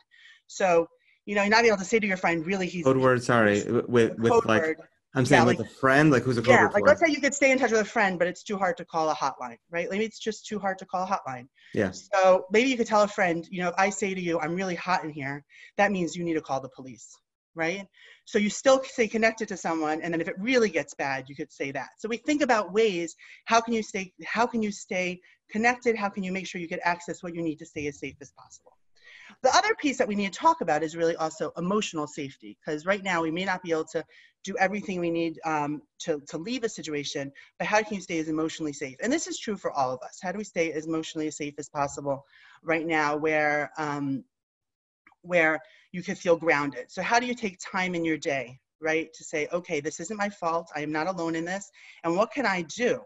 So, 0.46 0.88
you 1.24 1.34
know, 1.34 1.42
you're 1.42 1.50
not 1.50 1.64
able 1.64 1.78
to 1.78 1.84
say 1.84 1.98
to 1.98 2.06
your 2.06 2.16
friend, 2.16 2.44
really, 2.44 2.66
he's- 2.66 2.84
Code 2.84 2.98
word, 2.98 3.22
sorry, 3.22 3.62
with, 3.86 4.18
with 4.18 4.44
like, 4.44 4.62
word. 4.62 4.80
I'm 5.14 5.24
saying 5.24 5.42
Yeah, 5.42 5.46
with 5.46 5.58
like- 5.58 5.66
a 5.66 5.70
friend, 5.70 6.10
like 6.10 6.24
who's 6.24 6.38
a 6.38 6.42
Yeah, 6.42 6.68
like 6.74 6.84
let's 6.84 7.00
say 7.00 7.08
you 7.08 7.20
could 7.20 7.34
stay 7.34 7.52
in 7.52 7.58
touch 7.58 7.70
with 7.70 7.80
a 7.80 7.84
friend, 7.84 8.18
but 8.18 8.26
it's 8.26 8.42
too 8.42 8.58
hard 8.58 8.76
to 8.78 8.84
call 8.84 9.08
a 9.10 9.14
hotline, 9.14 9.58
right? 9.70 9.88
Maybe 9.88 10.04
it's 10.04 10.18
just 10.18 10.46
too 10.46 10.58
hard 10.58 10.78
to 10.78 10.86
call 10.86 11.04
a 11.04 11.06
hotline. 11.06 11.46
Yeah. 11.72 11.92
So 11.92 12.46
maybe 12.50 12.68
you 12.68 12.76
could 12.76 12.86
tell 12.86 13.02
a 13.02 13.08
friend, 13.08 13.46
you 13.50 13.62
know, 13.62 13.68
if 13.68 13.74
I 13.78 13.90
say 13.90 14.12
to 14.14 14.20
you, 14.20 14.40
I'm 14.40 14.54
really 14.54 14.74
hot 14.74 15.04
in 15.04 15.10
here, 15.10 15.44
that 15.76 15.92
means 15.92 16.16
you 16.16 16.24
need 16.24 16.34
to 16.34 16.40
call 16.40 16.60
the 16.60 16.68
police, 16.70 17.16
right? 17.54 17.86
So 18.24 18.38
you 18.38 18.50
still 18.50 18.82
stay 18.82 19.06
connected 19.06 19.48
to 19.48 19.56
someone, 19.56 20.02
and 20.02 20.12
then 20.12 20.20
if 20.20 20.28
it 20.28 20.34
really 20.38 20.68
gets 20.68 20.94
bad, 20.94 21.28
you 21.28 21.36
could 21.36 21.52
say 21.52 21.70
that. 21.70 21.90
So 21.98 22.08
we 22.08 22.16
think 22.16 22.42
about 22.42 22.72
ways, 22.72 23.14
how 23.44 23.60
can 23.60 23.72
you 23.72 23.82
stay, 23.82 24.12
how 24.26 24.46
can 24.46 24.62
you 24.62 24.72
stay 24.72 25.20
connected? 25.50 25.96
How 25.96 26.08
can 26.08 26.24
you 26.24 26.32
make 26.32 26.46
sure 26.46 26.60
you 26.60 26.68
get 26.68 26.80
access 26.82 27.22
what 27.22 27.34
you 27.34 27.42
need 27.42 27.56
to 27.60 27.66
stay 27.66 27.86
as 27.86 28.00
safe 28.00 28.16
as 28.20 28.32
possible? 28.32 28.73
The 29.44 29.54
other 29.54 29.74
piece 29.74 29.98
that 29.98 30.08
we 30.08 30.14
need 30.14 30.32
to 30.32 30.38
talk 30.38 30.62
about 30.62 30.82
is 30.82 30.96
really 30.96 31.16
also 31.16 31.52
emotional 31.58 32.06
safety, 32.06 32.56
because 32.58 32.86
right 32.86 33.04
now 33.04 33.22
we 33.22 33.30
may 33.30 33.44
not 33.44 33.62
be 33.62 33.72
able 33.72 33.84
to 33.92 34.02
do 34.42 34.56
everything 34.58 35.00
we 35.00 35.10
need 35.10 35.38
um, 35.44 35.82
to, 36.04 36.22
to 36.30 36.38
leave 36.38 36.64
a 36.64 36.68
situation, 36.68 37.30
but 37.58 37.66
how 37.66 37.82
can 37.82 37.94
you 37.96 38.00
stay 38.00 38.18
as 38.18 38.28
emotionally 38.28 38.72
safe? 38.72 38.96
And 39.02 39.12
this 39.12 39.26
is 39.26 39.38
true 39.38 39.58
for 39.58 39.70
all 39.70 39.92
of 39.92 40.00
us. 40.00 40.18
How 40.22 40.32
do 40.32 40.38
we 40.38 40.44
stay 40.44 40.72
as 40.72 40.86
emotionally 40.86 41.30
safe 41.30 41.54
as 41.58 41.68
possible 41.68 42.24
right 42.62 42.86
now 42.86 43.16
where, 43.16 43.70
um, 43.76 44.24
where 45.20 45.60
you 45.92 46.02
can 46.02 46.14
feel 46.14 46.36
grounded? 46.36 46.90
So 46.90 47.02
how 47.02 47.20
do 47.20 47.26
you 47.26 47.34
take 47.34 47.58
time 47.60 47.94
in 47.94 48.02
your 48.02 48.18
day, 48.18 48.58
right, 48.80 49.12
to 49.12 49.24
say, 49.24 49.46
okay, 49.52 49.78
this 49.80 50.00
isn't 50.00 50.16
my 50.16 50.30
fault. 50.30 50.70
I 50.74 50.80
am 50.80 50.92
not 50.92 51.06
alone 51.06 51.34
in 51.34 51.44
this. 51.44 51.70
And 52.02 52.16
what 52.16 52.32
can 52.32 52.46
I 52.46 52.62
do? 52.62 53.02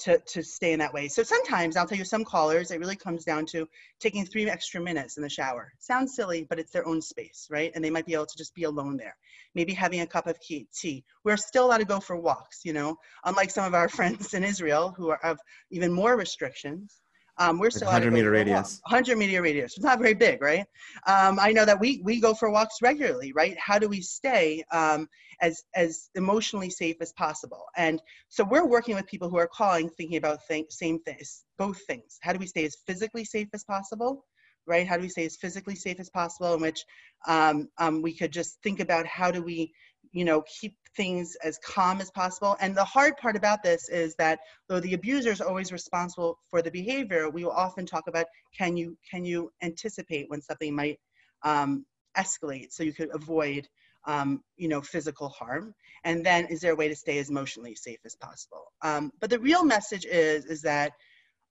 To, 0.00 0.18
to 0.18 0.42
stay 0.42 0.72
in 0.74 0.78
that 0.80 0.92
way. 0.92 1.08
So 1.08 1.22
sometimes 1.22 1.74
I'll 1.74 1.86
tell 1.86 1.96
you 1.96 2.04
some 2.04 2.22
callers, 2.22 2.70
it 2.70 2.78
really 2.78 2.96
comes 2.96 3.24
down 3.24 3.46
to 3.46 3.66
taking 3.98 4.26
three 4.26 4.48
extra 4.48 4.78
minutes 4.78 5.16
in 5.16 5.22
the 5.22 5.28
shower. 5.28 5.72
Sounds 5.78 6.14
silly, 6.14 6.46
but 6.48 6.58
it's 6.58 6.70
their 6.70 6.86
own 6.86 7.00
space, 7.00 7.46
right? 7.50 7.72
And 7.74 7.82
they 7.82 7.88
might 7.88 8.04
be 8.04 8.12
able 8.12 8.26
to 8.26 8.36
just 8.36 8.54
be 8.54 8.64
alone 8.64 8.98
there. 8.98 9.16
Maybe 9.54 9.72
having 9.72 10.02
a 10.02 10.06
cup 10.06 10.26
of 10.26 10.38
tea. 10.38 11.04
We're 11.24 11.38
still 11.38 11.66
allowed 11.66 11.78
to 11.78 11.86
go 11.86 11.98
for 11.98 12.14
walks, 12.14 12.60
you 12.62 12.74
know, 12.74 12.98
unlike 13.24 13.50
some 13.50 13.64
of 13.64 13.72
our 13.72 13.88
friends 13.96 14.34
in 14.34 14.44
Israel 14.44 14.94
who 14.94 15.08
are 15.08 15.24
of 15.24 15.38
even 15.70 15.92
more 15.92 16.14
restrictions. 16.14 17.00
Um, 17.38 17.58
we're 17.58 17.70
still 17.70 17.86
100 17.86 18.12
meter 18.12 18.30
radius. 18.30 18.80
100 18.84 19.18
meter 19.18 19.42
radius. 19.42 19.76
It's 19.76 19.84
not 19.84 19.98
very 19.98 20.14
big, 20.14 20.40
right? 20.40 20.64
Um, 21.06 21.38
I 21.38 21.52
know 21.52 21.64
that 21.64 21.78
we 21.78 22.00
we 22.02 22.20
go 22.20 22.34
for 22.34 22.50
walks 22.50 22.76
regularly, 22.82 23.32
right? 23.32 23.56
How 23.58 23.78
do 23.78 23.88
we 23.88 24.00
stay 24.00 24.64
um, 24.72 25.08
as 25.40 25.62
as 25.74 26.08
emotionally 26.14 26.70
safe 26.70 26.96
as 27.00 27.12
possible? 27.12 27.64
And 27.76 28.00
so 28.28 28.44
we're 28.44 28.66
working 28.66 28.94
with 28.94 29.06
people 29.06 29.28
who 29.28 29.36
are 29.36 29.48
calling, 29.48 29.90
thinking 29.90 30.16
about 30.16 30.40
th- 30.48 30.70
same 30.70 30.98
things, 31.00 31.44
both 31.58 31.80
things. 31.86 32.18
How 32.22 32.32
do 32.32 32.38
we 32.38 32.46
stay 32.46 32.64
as 32.64 32.76
physically 32.86 33.24
safe 33.24 33.48
as 33.52 33.64
possible? 33.64 34.24
Right? 34.66 34.86
How 34.86 34.96
do 34.96 35.02
we 35.02 35.08
stay 35.08 35.26
as 35.26 35.36
physically 35.36 35.76
safe 35.76 36.00
as 36.00 36.10
possible? 36.10 36.54
In 36.54 36.60
which 36.60 36.84
um, 37.26 37.68
um, 37.78 38.02
we 38.02 38.14
could 38.14 38.32
just 38.32 38.60
think 38.62 38.80
about 38.80 39.06
how 39.06 39.30
do 39.30 39.42
we, 39.42 39.72
you 40.12 40.24
know, 40.24 40.42
keep 40.42 40.74
things 40.96 41.36
as 41.44 41.58
calm 41.58 42.00
as 42.00 42.10
possible. 42.10 42.56
And 42.60 42.74
the 42.74 42.84
hard 42.84 43.16
part 43.18 43.36
about 43.36 43.62
this 43.62 43.88
is 43.88 44.14
that 44.16 44.40
though 44.68 44.80
the 44.80 44.94
abuser 44.94 45.30
is 45.30 45.40
always 45.40 45.72
responsible 45.72 46.38
for 46.48 46.62
the 46.62 46.70
behavior, 46.70 47.28
we 47.28 47.44
will 47.44 47.52
often 47.52 47.86
talk 47.86 48.08
about 48.08 48.26
can 48.56 48.76
you 48.76 48.96
can 49.08 49.24
you 49.24 49.52
anticipate 49.62 50.28
when 50.28 50.40
something 50.40 50.74
might 50.74 50.98
um, 51.42 51.84
escalate 52.16 52.72
so 52.72 52.82
you 52.82 52.92
could 52.92 53.14
avoid 53.14 53.68
um, 54.06 54.42
you 54.56 54.68
know 54.68 54.80
physical 54.80 55.28
harm? 55.28 55.74
And 56.04 56.24
then 56.24 56.46
is 56.46 56.60
there 56.60 56.72
a 56.72 56.76
way 56.76 56.88
to 56.88 56.96
stay 56.96 57.18
as 57.18 57.30
emotionally 57.30 57.74
safe 57.74 58.00
as 58.04 58.16
possible? 58.16 58.72
Um, 58.82 59.12
but 59.20 59.30
the 59.30 59.38
real 59.38 59.64
message 59.64 60.06
is 60.06 60.46
is 60.46 60.62
that 60.62 60.92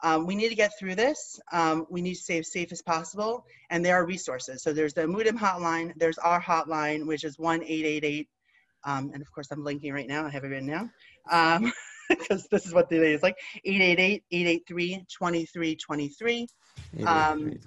um, 0.03 0.25
we 0.25 0.35
need 0.35 0.49
to 0.49 0.55
get 0.55 0.77
through 0.77 0.95
this. 0.95 1.39
Um, 1.51 1.85
we 1.89 2.01
need 2.01 2.15
to 2.15 2.21
stay 2.21 2.39
as 2.39 2.51
safe 2.51 2.71
as 2.71 2.81
possible. 2.81 3.45
And 3.69 3.83
there 3.83 3.95
are 3.95 4.05
resources. 4.05 4.61
So 4.61 4.73
there's 4.73 4.93
the 4.93 5.03
mudim 5.03 5.37
hotline 5.37 5.93
there's 5.95 6.17
our 6.17 6.41
hotline 6.41 7.05
which 7.07 7.23
is 7.23 7.37
1-888 7.37 8.27
um, 8.85 9.11
and 9.13 9.21
of 9.21 9.31
course 9.31 9.47
i'm 9.51 9.63
linking 9.63 9.93
right 9.93 10.07
now. 10.07 10.25
I 10.25 10.29
have 10.29 10.43
it 10.43 10.47
written 10.47 10.65
now 10.67 10.89
because 12.09 12.47
this 12.51 12.65
is 12.65 12.73
what 12.73 12.89
the 12.89 12.97
day 12.97 13.13
is 13.13 13.23
like. 13.23 13.37
888-883-2323 13.67 16.47
Um, 17.05 17.59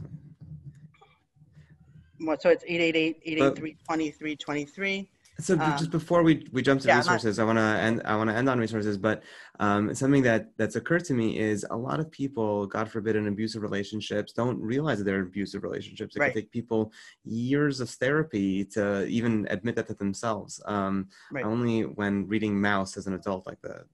so 2.41 2.51
it's 2.51 2.65
888-883-2323 2.65 5.09
So 5.40 5.55
Um, 5.55 5.79
just 5.79 5.92
before 5.92 6.24
we, 6.24 6.48
we 6.53 6.62
jump 6.62 6.81
to 6.81 6.88
yeah, 6.88 6.94
I'm 6.94 7.07
not- 7.07 7.12
resources, 7.12 7.38
I 7.38 7.44
want 7.44 7.59
to 7.59 7.62
end. 7.62 8.03
I 8.05 8.16
want 8.16 8.29
to 8.29 8.35
end 8.35 8.48
on 8.48 8.59
resources, 8.59 8.98
but 8.98 9.22
um, 9.61 9.94
something 9.94 10.22
that 10.22 10.51
that's 10.57 10.74
occurred 10.74 11.05
to 11.05 11.14
me 11.14 11.38
is 11.38 11.64
a 11.70 11.77
lot 11.77 12.01
of 12.01 12.11
people, 12.11 12.66
God 12.66 12.88
forbid, 12.90 13.14
in 13.14 13.29
abusive 13.29 13.62
relationships, 13.62 14.33
don't 14.33 14.61
realize 14.61 14.98
that 14.98 15.05
they're 15.05 15.22
abusive 15.22 15.62
relationships. 15.62 16.16
It 16.16 16.20
Right. 16.20 16.33
can 16.33 16.42
take 16.42 16.51
people 16.51 16.92
years 17.24 17.81
of 17.81 17.88
therapy 17.88 18.64
to 18.74 19.07
even 19.07 19.46
admit 19.48 19.77
that 19.77 19.87
to 19.88 19.94
themselves. 19.94 20.61
Um, 20.66 21.09
Right. 21.31 21.44
Only 21.44 21.83
when 21.83 22.27
reading 22.27 22.55
Maus 22.61 22.96
as 22.96 23.07
an 23.07 23.14
adult, 23.14 23.46
like 23.46 23.61
the 23.62 23.85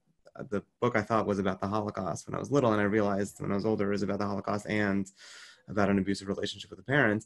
the 0.49 0.61
book 0.81 0.97
I 0.97 1.01
thought 1.01 1.27
was 1.27 1.39
about 1.39 1.61
the 1.61 1.67
Holocaust 1.67 2.27
when 2.27 2.35
I 2.35 2.39
was 2.39 2.51
little, 2.51 2.73
and 2.73 2.81
I 2.81 2.85
realized 2.85 3.39
when 3.39 3.51
I 3.51 3.55
was 3.55 3.65
older 3.65 3.87
it 3.87 3.91
was 3.91 4.03
about 4.03 4.19
the 4.19 4.25
Holocaust 4.25 4.65
and 4.67 5.09
about 5.69 5.89
an 5.89 5.97
abusive 5.99 6.27
relationship 6.27 6.69
with 6.71 6.79
a 6.79 6.83
parent. 6.83 7.25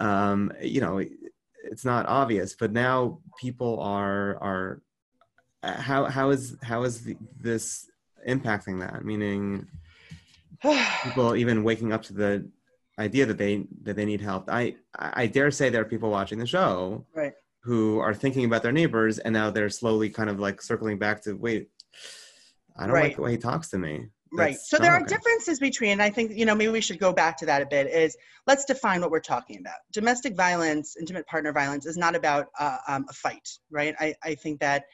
Um, 0.00 0.52
you 0.62 0.80
know, 0.80 1.04
it's 1.70 1.84
not 1.84 2.06
obvious, 2.06 2.54
but 2.54 2.72
now 2.72 3.20
people 3.40 3.80
are 3.80 4.36
are 4.42 4.82
uh, 5.62 5.80
how 5.80 6.04
how 6.06 6.30
is 6.30 6.56
how 6.62 6.82
is 6.84 7.02
the, 7.02 7.16
this 7.40 7.90
impacting 8.26 8.80
that? 8.80 9.04
Meaning, 9.04 9.66
people 11.04 11.36
even 11.36 11.64
waking 11.64 11.92
up 11.92 12.02
to 12.04 12.12
the 12.12 12.48
idea 12.98 13.26
that 13.26 13.38
they 13.38 13.64
that 13.82 13.96
they 13.96 14.04
need 14.04 14.20
help. 14.20 14.48
I 14.48 14.76
I 14.94 15.26
dare 15.26 15.50
say 15.50 15.68
there 15.68 15.82
are 15.82 15.92
people 15.94 16.10
watching 16.10 16.38
the 16.38 16.46
show 16.46 17.04
Right. 17.14 17.34
who 17.62 17.98
are 17.98 18.14
thinking 18.14 18.44
about 18.44 18.62
their 18.62 18.72
neighbors, 18.72 19.18
and 19.18 19.32
now 19.32 19.50
they're 19.50 19.70
slowly 19.70 20.10
kind 20.10 20.30
of 20.30 20.40
like 20.40 20.62
circling 20.62 20.98
back 20.98 21.22
to 21.22 21.34
wait. 21.34 21.70
I 22.76 22.86
don't 22.86 22.94
Right. 22.94 23.04
like 23.04 23.16
the 23.16 23.22
way 23.22 23.32
he 23.32 23.38
talks 23.38 23.70
to 23.70 23.78
me. 23.78 24.08
Right. 24.32 24.52
That's 24.52 24.68
So 24.68 24.78
there 24.78 24.92
not 24.92 25.02
are 25.02 25.04
okay. 25.04 25.14
differences 25.14 25.58
between, 25.58 25.92
and 25.92 26.02
I 26.02 26.10
think, 26.10 26.32
you 26.32 26.44
know, 26.44 26.54
maybe 26.54 26.72
we 26.72 26.80
should 26.80 26.98
go 26.98 27.12
back 27.12 27.36
to 27.38 27.46
that 27.46 27.62
a 27.62 27.66
bit, 27.66 27.86
is 27.86 28.16
let's 28.46 28.64
define 28.64 29.00
what 29.00 29.10
we're 29.10 29.20
talking 29.20 29.58
about. 29.58 29.76
Domestic 29.92 30.36
violence, 30.36 30.96
intimate 30.98 31.26
partner 31.26 31.52
violence 31.52 31.86
is 31.86 31.96
not 31.96 32.14
about 32.14 32.46
uh, 32.58 32.78
um, 32.86 33.06
a 33.08 33.12
fight, 33.12 33.48
right? 33.70 33.94
I, 33.98 34.14
I 34.22 34.34
think 34.34 34.60
that 34.60 34.84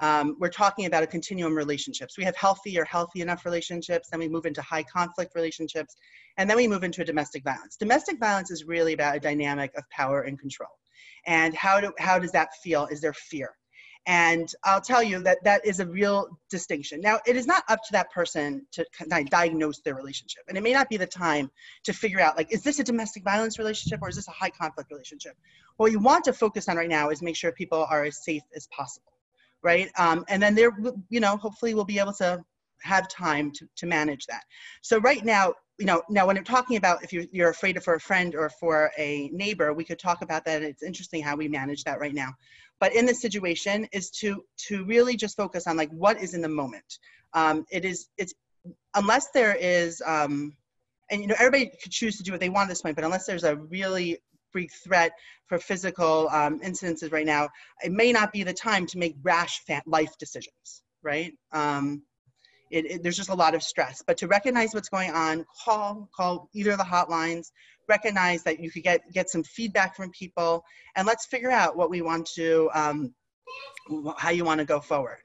um, 0.00 0.36
we're 0.38 0.48
talking 0.48 0.86
about 0.86 1.02
a 1.02 1.06
continuum 1.06 1.54
relationships. 1.54 2.16
We 2.16 2.24
have 2.24 2.36
healthy 2.36 2.78
or 2.78 2.84
healthy 2.84 3.20
enough 3.20 3.44
relationships, 3.44 4.08
then 4.10 4.20
we 4.20 4.28
move 4.28 4.46
into 4.46 4.62
high 4.62 4.84
conflict 4.84 5.34
relationships, 5.34 5.96
and 6.36 6.48
then 6.48 6.56
we 6.56 6.68
move 6.68 6.84
into 6.84 7.02
a 7.02 7.04
domestic 7.04 7.44
violence. 7.44 7.76
Domestic 7.76 8.18
violence 8.18 8.50
is 8.50 8.64
really 8.64 8.92
about 8.92 9.16
a 9.16 9.20
dynamic 9.20 9.72
of 9.76 9.84
power 9.90 10.22
and 10.22 10.38
control. 10.38 10.70
And 11.26 11.54
how, 11.54 11.80
do, 11.80 11.92
how 11.98 12.18
does 12.18 12.32
that 12.32 12.48
feel? 12.62 12.86
Is 12.86 13.00
there 13.00 13.12
fear? 13.12 13.50
And 14.06 14.52
I'll 14.64 14.80
tell 14.80 15.02
you 15.02 15.22
that 15.22 15.38
that 15.44 15.64
is 15.64 15.78
a 15.78 15.86
real 15.86 16.38
distinction. 16.48 17.00
Now, 17.00 17.20
it 17.26 17.36
is 17.36 17.46
not 17.46 17.64
up 17.68 17.80
to 17.84 17.92
that 17.92 18.10
person 18.10 18.66
to 18.72 18.84
kind 18.92 19.26
of 19.26 19.30
diagnose 19.30 19.80
their 19.80 19.94
relationship. 19.94 20.42
And 20.48 20.56
it 20.56 20.62
may 20.62 20.72
not 20.72 20.88
be 20.88 20.96
the 20.96 21.06
time 21.06 21.50
to 21.84 21.92
figure 21.92 22.20
out, 22.20 22.36
like, 22.36 22.52
is 22.52 22.62
this 22.62 22.78
a 22.78 22.84
domestic 22.84 23.24
violence 23.24 23.58
relationship 23.58 24.00
or 24.02 24.08
is 24.08 24.16
this 24.16 24.28
a 24.28 24.32
high 24.32 24.50
conflict 24.50 24.90
relationship? 24.90 25.34
What 25.76 25.92
you 25.92 25.98
want 25.98 26.24
to 26.24 26.32
focus 26.32 26.68
on 26.68 26.76
right 26.76 26.88
now 26.88 27.10
is 27.10 27.20
make 27.22 27.36
sure 27.36 27.52
people 27.52 27.86
are 27.90 28.04
as 28.04 28.24
safe 28.24 28.42
as 28.56 28.66
possible, 28.68 29.12
right? 29.62 29.90
Um, 29.98 30.24
and 30.28 30.42
then 30.42 30.54
there, 30.54 30.70
you 31.10 31.20
know, 31.20 31.36
hopefully 31.36 31.74
we'll 31.74 31.84
be 31.84 31.98
able 31.98 32.14
to 32.14 32.42
have 32.82 33.08
time 33.08 33.50
to, 33.52 33.68
to 33.76 33.86
manage 33.86 34.26
that. 34.26 34.42
So 34.82 34.98
right 34.98 35.24
now, 35.24 35.54
you 35.78 35.86
know, 35.86 36.02
now 36.10 36.26
when 36.26 36.36
you're 36.36 36.44
talking 36.44 36.76
about 36.76 37.02
if 37.02 37.12
you're, 37.12 37.24
you're 37.32 37.50
afraid 37.50 37.82
for 37.82 37.94
a 37.94 38.00
friend 38.00 38.34
or 38.34 38.50
for 38.60 38.90
a 38.98 39.30
neighbor, 39.32 39.72
we 39.72 39.84
could 39.84 39.98
talk 39.98 40.22
about 40.22 40.44
that. 40.44 40.62
It's 40.62 40.82
interesting 40.82 41.22
how 41.22 41.36
we 41.36 41.48
manage 41.48 41.84
that 41.84 42.00
right 42.00 42.14
now. 42.14 42.34
But 42.80 42.94
in 42.94 43.06
this 43.06 43.20
situation 43.20 43.86
is 43.92 44.10
to 44.20 44.42
to 44.68 44.84
really 44.84 45.16
just 45.16 45.36
focus 45.36 45.66
on 45.66 45.76
like 45.76 45.90
what 45.90 46.20
is 46.20 46.34
in 46.34 46.40
the 46.40 46.48
moment. 46.48 46.98
Um, 47.34 47.64
it 47.70 47.84
is 47.84 48.08
it's 48.16 48.34
unless 48.94 49.30
there 49.30 49.54
is 49.54 50.02
um, 50.06 50.56
and 51.10 51.20
you 51.20 51.26
know 51.26 51.34
everybody 51.38 51.70
could 51.82 51.92
choose 51.92 52.16
to 52.16 52.22
do 52.22 52.32
what 52.32 52.40
they 52.40 52.48
want 52.48 52.66
at 52.66 52.70
this 52.70 52.82
point, 52.82 52.96
but 52.96 53.04
unless 53.04 53.26
there's 53.26 53.44
a 53.44 53.56
really 53.56 54.18
big 54.52 54.70
threat 54.84 55.12
for 55.46 55.58
physical 55.58 56.28
um, 56.30 56.60
incidences 56.60 57.12
right 57.12 57.26
now, 57.26 57.48
it 57.82 57.92
may 57.92 58.12
not 58.12 58.32
be 58.32 58.42
the 58.42 58.52
time 58.52 58.86
to 58.86 58.98
make 58.98 59.16
rash 59.22 59.62
life 59.86 60.16
decisions, 60.18 60.82
right? 61.02 61.32
Um, 61.52 62.02
it, 62.70 62.90
it, 62.90 63.02
there's 63.02 63.16
just 63.16 63.30
a 63.30 63.34
lot 63.34 63.54
of 63.54 63.62
stress. 63.62 64.02
But 64.06 64.16
to 64.18 64.28
recognize 64.28 64.72
what's 64.74 64.88
going 64.88 65.10
on, 65.10 65.44
call 65.64 66.08
call 66.14 66.48
either 66.54 66.72
of 66.72 66.78
the 66.78 66.84
hotlines, 66.84 67.50
recognize 67.88 68.42
that 68.44 68.60
you 68.60 68.70
could 68.70 68.82
get 68.82 69.00
get 69.12 69.28
some 69.28 69.42
feedback 69.42 69.96
from 69.96 70.10
people, 70.10 70.64
and 70.96 71.06
let's 71.06 71.26
figure 71.26 71.50
out 71.50 71.76
what 71.76 71.90
we 71.90 72.02
want 72.02 72.28
to, 72.36 72.70
um, 72.74 73.14
how 74.16 74.30
you 74.30 74.44
want 74.44 74.58
to 74.60 74.64
go 74.64 74.80
forward. 74.80 75.18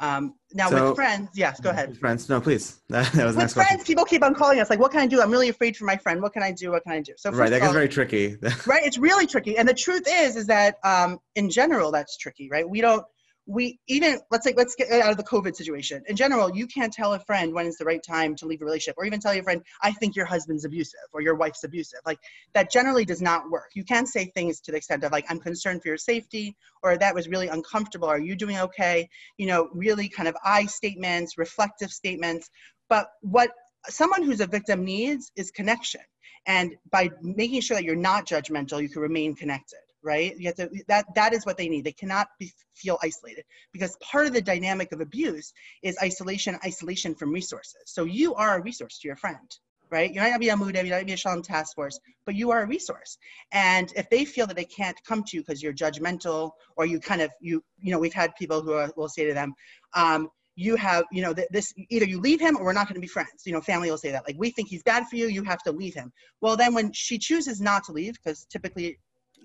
Um, 0.00 0.34
now 0.52 0.70
So- 0.70 0.88
with 0.88 0.96
friends, 0.96 1.30
yes, 1.34 1.60
go 1.60 1.70
ahead. 1.70 1.96
Friends, 1.98 2.28
no, 2.28 2.40
please. 2.40 2.80
That, 2.88 3.12
that 3.12 3.24
was 3.26 3.36
With 3.36 3.42
next 3.44 3.54
question. 3.54 3.76
friends, 3.76 3.86
people 3.86 4.04
keep 4.04 4.24
on 4.24 4.34
calling 4.34 4.58
us 4.58 4.68
like, 4.68 4.80
"What 4.80 4.90
can 4.90 5.00
I 5.00 5.06
do? 5.06 5.20
I'm 5.22 5.30
really 5.30 5.48
afraid 5.50 5.76
for 5.76 5.84
my 5.84 5.96
friend. 5.96 6.20
What 6.20 6.32
can 6.32 6.42
I 6.42 6.50
do? 6.50 6.72
What 6.72 6.82
can 6.82 6.92
I 6.92 7.00
do?" 7.00 7.12
So 7.16 7.30
Right, 7.30 7.48
that 7.50 7.60
gets 7.60 7.72
very 7.72 7.88
tricky. 7.88 8.36
right 8.66 8.82
it's 8.84 8.98
really 8.98 9.26
tricky 9.26 9.56
and 9.56 9.68
the 9.68 9.74
truth 9.74 10.04
is 10.08 10.36
is 10.36 10.46
that 10.48 10.78
um, 10.84 11.20
in 11.36 11.48
general 11.50 11.92
that's 11.92 12.16
tricky 12.16 12.48
right 12.50 12.68
we 12.68 12.80
don't 12.80 13.04
we 13.46 13.78
even 13.88 14.18
let's 14.30 14.44
say 14.44 14.54
let's 14.56 14.74
get 14.74 14.90
out 14.90 15.10
of 15.10 15.16
the 15.16 15.22
covid 15.22 15.54
situation. 15.54 16.02
In 16.08 16.16
general 16.16 16.54
you 16.54 16.66
can't 16.66 16.92
tell 16.92 17.12
a 17.12 17.18
friend 17.18 17.52
when 17.52 17.66
it's 17.66 17.76
the 17.76 17.84
right 17.84 18.02
time 18.02 18.34
to 18.36 18.46
leave 18.46 18.62
a 18.62 18.64
relationship 18.64 18.96
or 18.96 19.04
even 19.04 19.20
tell 19.20 19.34
your 19.34 19.44
friend 19.44 19.62
i 19.82 19.92
think 19.92 20.16
your 20.16 20.24
husband's 20.24 20.64
abusive 20.64 21.00
or 21.12 21.20
your 21.20 21.34
wife's 21.34 21.64
abusive. 21.64 22.00
Like 22.06 22.18
that 22.54 22.70
generally 22.70 23.04
does 23.04 23.20
not 23.20 23.50
work. 23.50 23.70
You 23.74 23.84
can 23.84 24.06
say 24.06 24.26
things 24.26 24.60
to 24.60 24.70
the 24.70 24.78
extent 24.78 25.04
of 25.04 25.12
like 25.12 25.26
i'm 25.28 25.40
concerned 25.40 25.82
for 25.82 25.88
your 25.88 25.98
safety 25.98 26.56
or 26.82 26.96
that 26.96 27.14
was 27.14 27.28
really 27.28 27.48
uncomfortable. 27.48 28.08
Are 28.08 28.18
you 28.18 28.34
doing 28.34 28.58
okay? 28.58 29.08
You 29.36 29.46
know 29.46 29.68
really 29.72 30.08
kind 30.08 30.28
of 30.28 30.36
i 30.44 30.64
statements 30.66 31.36
reflective 31.36 31.90
statements. 31.90 32.50
But 32.88 33.08
what 33.20 33.50
someone 33.88 34.22
who's 34.22 34.40
a 34.40 34.46
victim 34.46 34.84
needs 34.84 35.30
is 35.36 35.50
connection. 35.50 36.00
And 36.46 36.76
by 36.90 37.10
making 37.22 37.60
sure 37.62 37.76
that 37.76 37.84
you're 37.84 37.96
not 37.96 38.26
judgmental 38.26 38.80
you 38.80 38.88
can 38.88 39.02
remain 39.02 39.34
connected 39.34 39.83
right? 40.04 40.38
You 40.38 40.46
have 40.48 40.56
to 40.56 40.70
that 40.88 41.06
that 41.14 41.32
is 41.32 41.44
what 41.46 41.56
they 41.56 41.68
need. 41.68 41.84
They 41.84 41.92
cannot 41.92 42.28
be, 42.38 42.52
feel 42.74 42.98
isolated 43.02 43.44
because 43.72 43.96
part 43.96 44.26
of 44.26 44.32
the 44.32 44.42
dynamic 44.42 44.92
of 44.92 45.00
abuse 45.00 45.52
is 45.82 45.96
isolation 46.02 46.58
isolation 46.64 47.14
from 47.14 47.32
resources. 47.32 47.82
So 47.86 48.04
you 48.04 48.34
are 48.34 48.58
a 48.58 48.62
resource 48.62 48.98
to 49.00 49.08
your 49.08 49.16
friend 49.16 49.48
right? 49.90 50.12
You 50.12 50.20
might 50.20 50.30
not 50.30 50.40
be 50.40 50.48
a 50.48 50.56
mood 50.56 50.74
you 50.76 50.82
might 50.82 50.90
not 50.90 51.06
be 51.06 51.12
a 51.12 51.16
shalom 51.16 51.42
task 51.42 51.74
force 51.74 51.98
but 52.26 52.34
you 52.34 52.50
are 52.50 52.62
a 52.62 52.66
resource. 52.66 53.18
And 53.52 53.92
if 53.96 54.08
they 54.10 54.24
feel 54.24 54.46
that 54.46 54.56
they 54.56 54.64
can't 54.64 54.96
come 55.06 55.22
to 55.24 55.36
you 55.36 55.42
because 55.42 55.62
you're 55.62 55.72
judgmental 55.72 56.52
or 56.76 56.86
you 56.86 56.98
kind 57.00 57.22
of 57.22 57.30
you 57.40 57.62
you 57.80 57.92
know 57.92 57.98
we've 57.98 58.12
had 58.12 58.34
people 58.36 58.60
who 58.62 58.72
are, 58.72 58.90
will 58.96 59.08
say 59.08 59.24
to 59.26 59.34
them 59.34 59.54
um, 59.94 60.28
you 60.56 60.76
have 60.76 61.04
you 61.12 61.22
know 61.22 61.34
th- 61.34 61.48
this 61.50 61.72
either 61.90 62.06
you 62.06 62.20
leave 62.20 62.40
him 62.40 62.56
or 62.56 62.64
we're 62.64 62.72
not 62.72 62.86
going 62.88 62.94
to 62.94 63.00
be 63.00 63.06
friends. 63.06 63.42
You 63.44 63.52
know 63.52 63.60
family 63.60 63.90
will 63.90 63.98
say 63.98 64.10
that 64.12 64.26
like 64.26 64.36
we 64.38 64.50
think 64.50 64.68
he's 64.68 64.82
bad 64.82 65.06
for 65.08 65.16
you 65.16 65.26
you 65.28 65.44
have 65.44 65.62
to 65.62 65.72
leave 65.72 65.94
him. 65.94 66.12
Well 66.40 66.56
then 66.56 66.74
when 66.74 66.92
she 66.92 67.18
chooses 67.18 67.60
not 67.60 67.84
to 67.84 67.92
leave 67.92 68.14
because 68.14 68.46
typically 68.50 68.98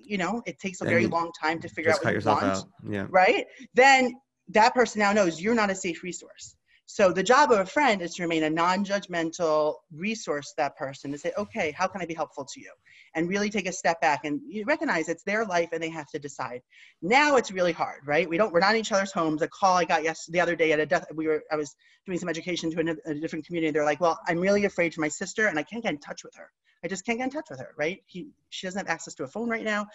you 0.03 0.17
know 0.17 0.41
it 0.45 0.59
takes 0.59 0.81
a 0.81 0.85
very 0.85 1.07
long 1.07 1.31
time 1.39 1.59
to 1.59 1.69
figure 1.69 1.91
out 1.91 2.03
what 2.03 2.13
you 2.13 2.21
want 2.25 2.43
out. 2.43 2.63
Yeah. 2.87 3.07
right? 3.09 3.45
Then 3.73 4.15
that 4.49 4.73
person 4.73 4.99
now 4.99 5.13
knows 5.13 5.41
you're 5.41 5.55
not 5.55 5.69
a 5.69 5.75
safe 5.75 6.03
resource. 6.03 6.55
So 6.91 7.13
the 7.13 7.21
job 7.21 7.51
of 7.51 7.59
a 7.59 7.67
friend 7.67 8.01
is 8.01 8.15
to 8.15 8.23
remain 8.23 8.41
a 8.41 8.49
non-judgmental 8.49 9.75
resource 9.93 10.49
to 10.49 10.53
that 10.57 10.75
person 10.75 11.11
to 11.11 11.19
say 11.19 11.31
okay 11.37 11.71
how 11.71 11.85
can 11.85 12.01
i 12.01 12.05
be 12.05 12.15
helpful 12.15 12.45
to 12.45 12.59
you? 12.59 12.71
And 13.15 13.29
really 13.29 13.49
take 13.49 13.67
a 13.67 13.71
step 13.71 14.01
back 14.01 14.25
and 14.25 14.41
you 14.47 14.65
recognize 14.65 15.07
it's 15.07 15.23
their 15.23 15.45
life 15.45 15.69
and 15.71 15.83
they 15.83 15.89
have 15.89 16.07
to 16.09 16.19
decide. 16.19 16.61
Now 17.01 17.35
it's 17.35 17.51
really 17.51 17.73
hard 17.73 18.01
right? 18.07 18.27
We 18.27 18.37
don't 18.37 18.51
we're 18.51 18.59
not 18.59 18.73
in 18.73 18.81
each 18.81 18.91
other's 18.91 19.11
homes. 19.11 19.41
A 19.43 19.47
call 19.47 19.77
i 19.77 19.85
got 19.85 20.03
yes 20.03 20.25
the 20.29 20.41
other 20.41 20.55
day 20.55 20.71
at 20.71 20.79
a 20.79 20.85
death 20.85 21.05
we 21.13 21.27
were 21.27 21.43
i 21.51 21.55
was 21.55 21.75
doing 22.05 22.17
some 22.17 22.29
education 22.29 22.71
to 22.71 22.79
a, 22.79 23.11
a 23.11 23.13
different 23.15 23.45
community. 23.45 23.71
They're 23.71 23.85
like 23.85 24.01
well 24.01 24.19
i'm 24.27 24.39
really 24.39 24.65
afraid 24.65 24.93
for 24.93 25.01
my 25.01 25.09
sister 25.09 25.47
and 25.47 25.59
i 25.59 25.63
can't 25.63 25.83
get 25.83 25.93
in 25.93 25.99
touch 25.99 26.23
with 26.23 26.33
her 26.35 26.49
i 26.83 26.87
just 26.87 27.05
can't 27.05 27.17
get 27.17 27.25
in 27.25 27.29
touch 27.29 27.47
with 27.49 27.59
her 27.59 27.73
right 27.77 28.01
he, 28.05 28.27
she 28.49 28.67
doesn't 28.67 28.79
have 28.79 28.93
access 28.93 29.13
to 29.13 29.23
a 29.23 29.27
phone 29.27 29.49
right 29.49 29.63
now 29.63 29.85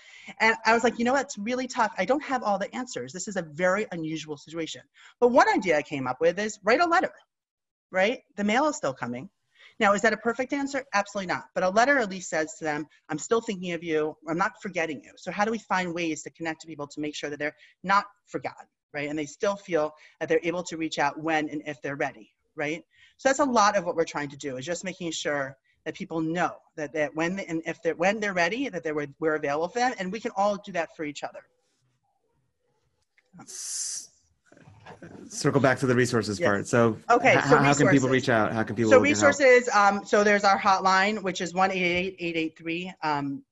and 0.41 0.57
i 0.67 0.73
was 0.73 0.85
like 0.85 0.99
you 0.99 1.05
know 1.05 1.13
what 1.13 1.23
it's 1.23 1.39
really 1.39 1.67
tough 1.67 1.93
i 1.99 2.05
don't 2.05 2.23
have 2.23 2.43
all 2.43 2.59
the 2.59 2.75
answers 2.75 3.13
this 3.13 3.29
is 3.29 3.37
a 3.37 3.43
very 3.43 3.87
unusual 3.93 4.37
situation 4.37 4.83
but 5.21 5.29
one 5.29 5.49
idea 5.49 5.77
i 5.77 5.83
came 5.83 6.07
up 6.07 6.21
with 6.21 6.39
is 6.39 6.59
write 6.65 6.81
a 6.81 6.87
letter 6.87 7.13
right 7.91 8.21
the 8.37 8.45
mail 8.45 8.67
is 8.67 8.77
still 8.77 8.95
coming 8.95 9.29
now, 9.81 9.93
is 9.93 10.03
that 10.03 10.13
a 10.13 10.17
perfect 10.17 10.53
answer? 10.53 10.85
Absolutely 10.95 11.33
not. 11.33 11.47
But 11.55 11.65
a 11.65 11.69
letter 11.69 11.99
at 11.99 12.09
least 12.09 12.31
says 12.31 12.55
to 12.59 12.65
them, 12.65 12.87
I'm 13.09 13.19
still 13.19 13.41
thinking 13.41 13.73
of 13.73 13.83
you. 13.83 14.17
I'm 14.29 14.39
not 14.39 14.53
forgetting 14.63 15.03
you. 15.03 15.13
So, 15.17 15.33
how 15.33 15.45
do 15.45 15.51
we 15.51 15.59
find 15.59 15.93
ways 15.93 16.23
to 16.23 16.31
connect 16.31 16.61
to 16.61 16.67
people 16.67 16.87
to 16.89 17.01
make 17.01 17.15
sure 17.15 17.29
that 17.31 17.39
they're 17.39 17.57
not 17.83 18.05
forgotten, 18.27 18.67
right? 18.93 19.09
And 19.09 19.19
they 19.19 19.27
still 19.27 19.57
feel 19.57 19.93
that 20.21 20.29
they're 20.29 20.41
able 20.45 20.63
to 20.65 20.77
reach 20.77 20.99
out 20.99 21.21
when 21.21 21.49
and 21.49 21.63
if 21.67 21.83
they're 21.83 21.97
ready, 21.97 22.31
right? 22.55 22.85
So, 23.17 23.29
that's 23.29 23.41
a 23.41 23.45
lot 23.45 23.77
of 23.77 23.85
what 23.85 23.97
we're 23.97 24.05
trying 24.05 24.29
to 24.31 24.37
do 24.37 24.57
is 24.59 24.65
just 24.65 24.85
making 24.85 25.11
sure 25.11 25.57
that 25.85 25.95
people 25.95 26.21
know 26.21 26.53
that, 26.77 26.93
that 26.95 27.15
when 27.15 27.37
they, 27.37 27.47
and 27.47 27.63
if 27.67 27.83
they're 27.83 27.95
when 27.95 28.21
they're 28.21 28.33
ready, 28.35 28.69
that 28.69 28.83
they're 28.83 28.95
we're 29.19 29.35
available 29.35 29.69
for 29.69 29.79
them, 29.79 29.93
and 29.99 30.11
we 30.11 30.21
can 30.21 30.33
all 30.37 30.57
do 30.57 30.73
that 30.73 30.97
for 30.97 31.05
each 31.05 31.23
other. 31.23 31.41
Circle 35.29 35.61
back 35.61 35.79
to 35.81 35.87
the 35.87 35.95
resources 35.95 36.39
Yes. 36.39 36.47
part. 36.47 36.69
So, 36.69 36.97
Okay, 37.11 37.35
so 37.35 37.57
how, 37.57 37.75
can 37.75 37.89
people 37.89 38.09
reach 38.09 38.29
out? 38.29 38.53
How 38.53 38.63
can 38.63 38.77
people 38.77 38.91
So 38.91 39.01
resources. 39.01 39.69
Um, 39.75 40.05
so 40.05 40.23
there's 40.23 40.45
our 40.45 40.59
hotline, 40.59 41.23
which 41.23 41.41
is 41.41 41.53
one 41.53 41.71
eight 41.71 41.83
eight 41.83 42.17
eight 42.19 42.37
eight 42.37 42.59
three. 42.59 42.93
Um, 43.03 43.43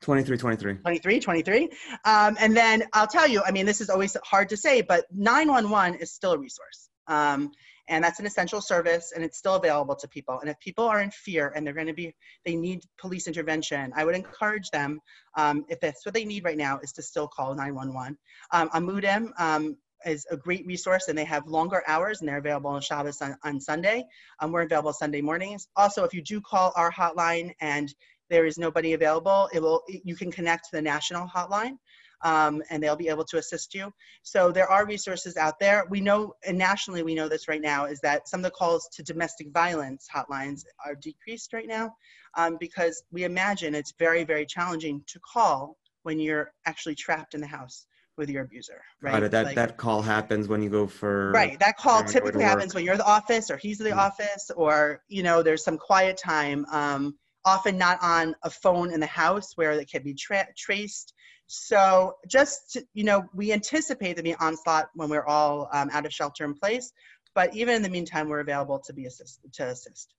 2323. 0.00 0.74
23, 0.82 1.20
23. 1.20 1.64
Um, 2.04 2.36
and 2.38 2.56
then 2.56 2.84
I'll 2.92 3.06
tell 3.06 3.26
you, 3.26 3.42
I 3.44 3.50
mean, 3.50 3.66
this 3.66 3.80
is 3.80 3.88
always 3.88 4.16
hard 4.24 4.48
to 4.50 4.56
say, 4.56 4.82
but 4.82 5.06
911 5.10 6.00
is 6.00 6.12
still 6.12 6.32
a 6.32 6.38
resource. 6.38 6.90
Um, 7.08 7.50
and 7.88 8.02
that's 8.02 8.20
an 8.20 8.26
essential 8.26 8.60
service 8.60 9.12
and 9.14 9.24
it's 9.24 9.38
still 9.38 9.54
available 9.54 9.94
to 9.96 10.08
people. 10.08 10.40
And 10.40 10.50
if 10.50 10.58
people 10.60 10.84
are 10.84 11.00
in 11.00 11.10
fear 11.10 11.52
and 11.54 11.66
they're 11.66 11.74
going 11.74 11.86
to 11.86 11.94
be, 11.94 12.14
they 12.44 12.56
need 12.56 12.80
police 12.98 13.26
intervention, 13.26 13.92
I 13.94 14.04
would 14.04 14.14
encourage 14.14 14.70
them, 14.70 15.00
um, 15.36 15.64
if 15.68 15.80
that's 15.80 16.04
what 16.04 16.14
they 16.14 16.24
need 16.24 16.44
right 16.44 16.56
now, 16.56 16.78
is 16.82 16.92
to 16.92 17.02
still 17.02 17.28
call 17.28 17.54
911. 17.54 18.16
Um, 18.52 18.68
Amudim 18.70 19.30
um, 19.38 19.76
is 20.04 20.26
a 20.30 20.36
great 20.36 20.66
resource 20.66 21.08
and 21.08 21.16
they 21.16 21.24
have 21.24 21.46
longer 21.46 21.82
hours 21.86 22.20
and 22.20 22.28
they're 22.28 22.38
available 22.38 22.70
on 22.70 22.80
Shabbos 22.80 23.22
on, 23.22 23.36
on 23.44 23.60
Sunday. 23.60 24.04
Um, 24.40 24.52
we're 24.52 24.62
available 24.62 24.92
Sunday 24.92 25.20
mornings. 25.20 25.68
Also, 25.76 26.04
if 26.04 26.12
you 26.12 26.22
do 26.22 26.40
call 26.40 26.72
our 26.76 26.90
hotline 26.92 27.52
and 27.60 27.92
there 28.28 28.46
is 28.46 28.58
nobody 28.58 28.94
available, 28.94 29.48
it 29.52 29.62
will 29.62 29.82
you 29.86 30.16
can 30.16 30.32
connect 30.32 30.64
to 30.64 30.76
the 30.76 30.82
national 30.82 31.28
hotline, 31.28 31.78
um, 32.22 32.62
and 32.70 32.82
they'll 32.82 32.96
be 32.96 33.08
able 33.08 33.24
to 33.24 33.38
assist 33.38 33.74
you. 33.74 33.92
So 34.22 34.50
there 34.50 34.70
are 34.70 34.86
resources 34.86 35.36
out 35.36 35.54
there. 35.60 35.84
We 35.90 36.00
know, 36.00 36.34
and 36.46 36.56
nationally 36.58 37.02
we 37.02 37.14
know 37.14 37.28
this 37.28 37.48
right 37.48 37.60
now, 37.60 37.84
is 37.86 38.00
that 38.00 38.28
some 38.28 38.40
of 38.40 38.44
the 38.44 38.50
calls 38.50 38.88
to 38.94 39.02
domestic 39.02 39.48
violence 39.52 40.06
hotlines 40.14 40.62
are 40.84 40.94
decreased 40.94 41.52
right 41.52 41.68
now 41.68 41.94
um, 42.36 42.56
because 42.58 43.02
we 43.10 43.24
imagine 43.24 43.74
it's 43.74 43.94
very 43.98 44.24
very 44.24 44.46
challenging 44.46 45.02
to 45.06 45.20
call 45.20 45.76
when 46.02 46.18
you're 46.20 46.52
actually 46.66 46.94
trapped 46.94 47.34
in 47.34 47.40
the 47.40 47.46
house 47.46 47.86
with 48.16 48.30
your 48.30 48.44
abuser, 48.44 48.80
right? 49.02 49.22
It. 49.24 49.30
That, 49.30 49.46
Like- 49.46 49.56
that 49.56 49.76
call 49.76 50.00
happens 50.00 50.48
when 50.48 50.62
you 50.62 50.70
go 50.70 50.86
for. 50.86 51.32
Right. 51.32 51.58
That 51.60 51.76
call 51.76 51.98
during 51.98 52.04
going 52.04 52.06
to 52.06 52.20
typically 52.20 52.44
happens 52.44 52.74
when 52.74 52.84
you're 52.84 52.94
at 52.94 52.98
the 52.98 53.06
office 53.06 53.50
or 53.50 53.58
he's 53.58 53.78
at 53.80 53.84
the 53.84 53.90
Mhm. 53.90 53.98
office 53.98 54.50
or, 54.56 55.02
you 55.08 55.22
know, 55.22 55.42
there's 55.42 55.62
some 55.62 55.76
quiet 55.76 56.16
time. 56.16 56.64
Um, 56.70 57.18
often 57.44 57.76
not 57.78 57.98
on 58.02 58.34
a 58.42 58.50
phone 58.50 58.90
in 58.92 59.00
the 59.00 59.06
house 59.06 59.52
where 59.56 59.72
it 59.72 59.90
can 59.90 60.02
be 60.02 60.14
tra- 60.14 60.48
traced. 60.56 61.12
So 61.46 62.16
just, 62.26 62.72
to, 62.72 62.86
you 62.94 63.04
know, 63.04 63.24
we 63.34 63.52
anticipate 63.52 64.16
the 64.16 64.34
onslaught 64.40 64.90
when 64.94 65.08
we're 65.08 65.24
all 65.24 65.68
um, 65.72 65.90
out 65.92 66.04
of 66.04 66.12
shelter 66.12 66.44
in 66.44 66.54
place. 66.54 66.92
But 67.34 67.54
even 67.54 67.74
in 67.74 67.82
the 67.82 67.90
meantime, 67.90 68.28
we're 68.28 68.40
available 68.40 68.78
to 68.80 68.92
be 68.92 69.06
assist 69.06 69.40
to 69.52 69.66
assist. 69.66 70.14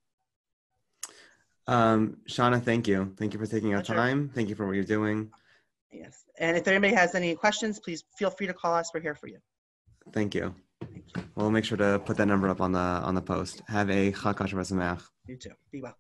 Um, 1.66 2.18
Shauna, 2.30 2.62
thank 2.64 2.88
you. 2.88 3.14
Thank 3.18 3.34
you 3.34 3.40
for 3.40 3.48
taking 3.48 3.74
our 3.74 3.84
time. 3.84 4.30
Thank 4.34 4.50
you 4.50 4.56
for 4.56 4.66
what 4.66 4.76
you're 4.76 4.86
doing. 4.86 5.32
Yes. 5.92 6.24
And 6.38 6.56
if 6.56 6.68
anybody 6.68 6.94
has 6.94 7.16
any 7.16 7.36
questions, 7.36 7.80
please 7.80 8.04
feel 8.18 8.30
free 8.30 8.48
to 8.48 8.54
call 8.54 8.76
us. 8.76 8.92
We're 8.94 9.02
here 9.02 9.16
for 9.16 9.28
you. 9.28 9.40
Thank 10.14 10.36
you. 10.36 10.56
Thank 10.82 11.06
you. 11.16 11.24
We'll 11.36 11.52
make 11.52 11.66
sure 11.66 11.78
to 11.78 12.00
put 12.06 12.18
that 12.18 12.28
number 12.28 12.48
up 12.50 12.62
on 12.62 12.72
the 12.72 12.80
on 12.80 13.16
the 13.16 13.22
post. 13.22 13.64
Have 13.68 13.90
a 13.90 14.12
Chag 14.12 14.36
Sameach. 14.38 15.02
You 15.26 15.38
too. 15.38 15.52
Be 15.72 15.82
well. 15.82 15.98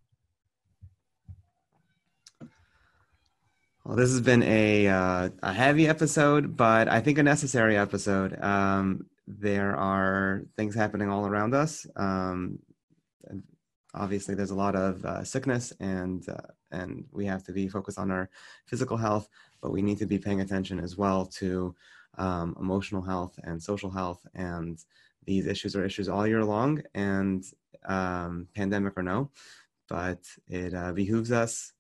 Well, 3.88 3.95
this 3.95 4.12
has 4.12 4.19
been 4.19 4.43
a 4.43 4.89
uh, 4.89 5.30
a 5.41 5.54
heavy 5.54 5.88
episode, 5.88 6.58
but 6.58 6.89
I 6.89 7.00
think 7.00 7.19
a 7.19 7.23
necessary 7.23 7.78
episode. 7.78 8.38
Um, 8.43 9.06
there 9.26 9.78
are 9.78 10.43
things 10.58 10.76
happening 10.76 11.10
all 11.10 11.26
around 11.26 11.54
us. 11.56 11.88
Um, 11.95 12.60
obviously, 13.93 14.36
there's 14.36 14.52
a 14.52 14.56
lot 14.56 14.76
of 14.76 15.06
uh, 15.06 15.23
sickness, 15.23 15.71
and 15.80 16.28
uh, 16.28 16.52
and 16.69 17.06
we 17.13 17.26
have 17.28 17.45
to 17.45 17.54
be 17.54 17.69
focused 17.69 17.97
on 17.97 18.12
our 18.12 18.30
physical 18.65 18.97
health, 18.97 19.30
but 19.62 19.71
we 19.71 19.82
need 19.82 20.00
to 20.00 20.06
be 20.06 20.19
paying 20.19 20.41
attention 20.41 20.82
as 20.82 20.97
well 20.97 21.26
to 21.39 21.73
um, 22.17 22.58
emotional 22.60 23.02
health 23.02 23.39
and 23.45 23.63
social 23.63 23.89
health. 23.89 24.19
And 24.36 24.78
these 25.23 25.47
issues 25.47 25.78
are 25.78 25.86
issues 25.86 26.10
all 26.10 26.28
year 26.28 26.43
long, 26.43 26.84
and 26.93 27.45
um, 27.86 28.50
pandemic 28.54 28.97
or 28.97 29.04
no. 29.04 29.32
But 29.88 30.26
it 30.45 30.73
uh, 30.73 30.91
behooves 30.91 31.32
us 31.32 31.71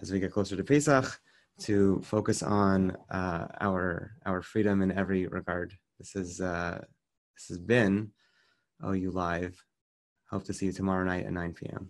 as 0.00 0.10
we 0.10 0.20
get 0.20 0.32
closer 0.32 0.56
to 0.56 0.64
Pesach 0.64 1.20
to 1.60 2.00
focus 2.02 2.42
on 2.42 2.96
uh, 3.10 3.46
our 3.60 4.12
our 4.26 4.42
freedom 4.42 4.82
in 4.82 4.92
every 4.92 5.26
regard. 5.26 5.74
This 5.98 6.16
is 6.16 6.40
uh, 6.40 6.82
this 7.36 7.48
has 7.48 7.58
been 7.58 8.12
OU 8.84 9.10
Live. 9.10 9.62
Hope 10.30 10.44
to 10.44 10.52
see 10.52 10.66
you 10.66 10.72
tomorrow 10.72 11.04
night 11.04 11.26
at 11.26 11.32
9 11.32 11.54
p.m. 11.54 11.88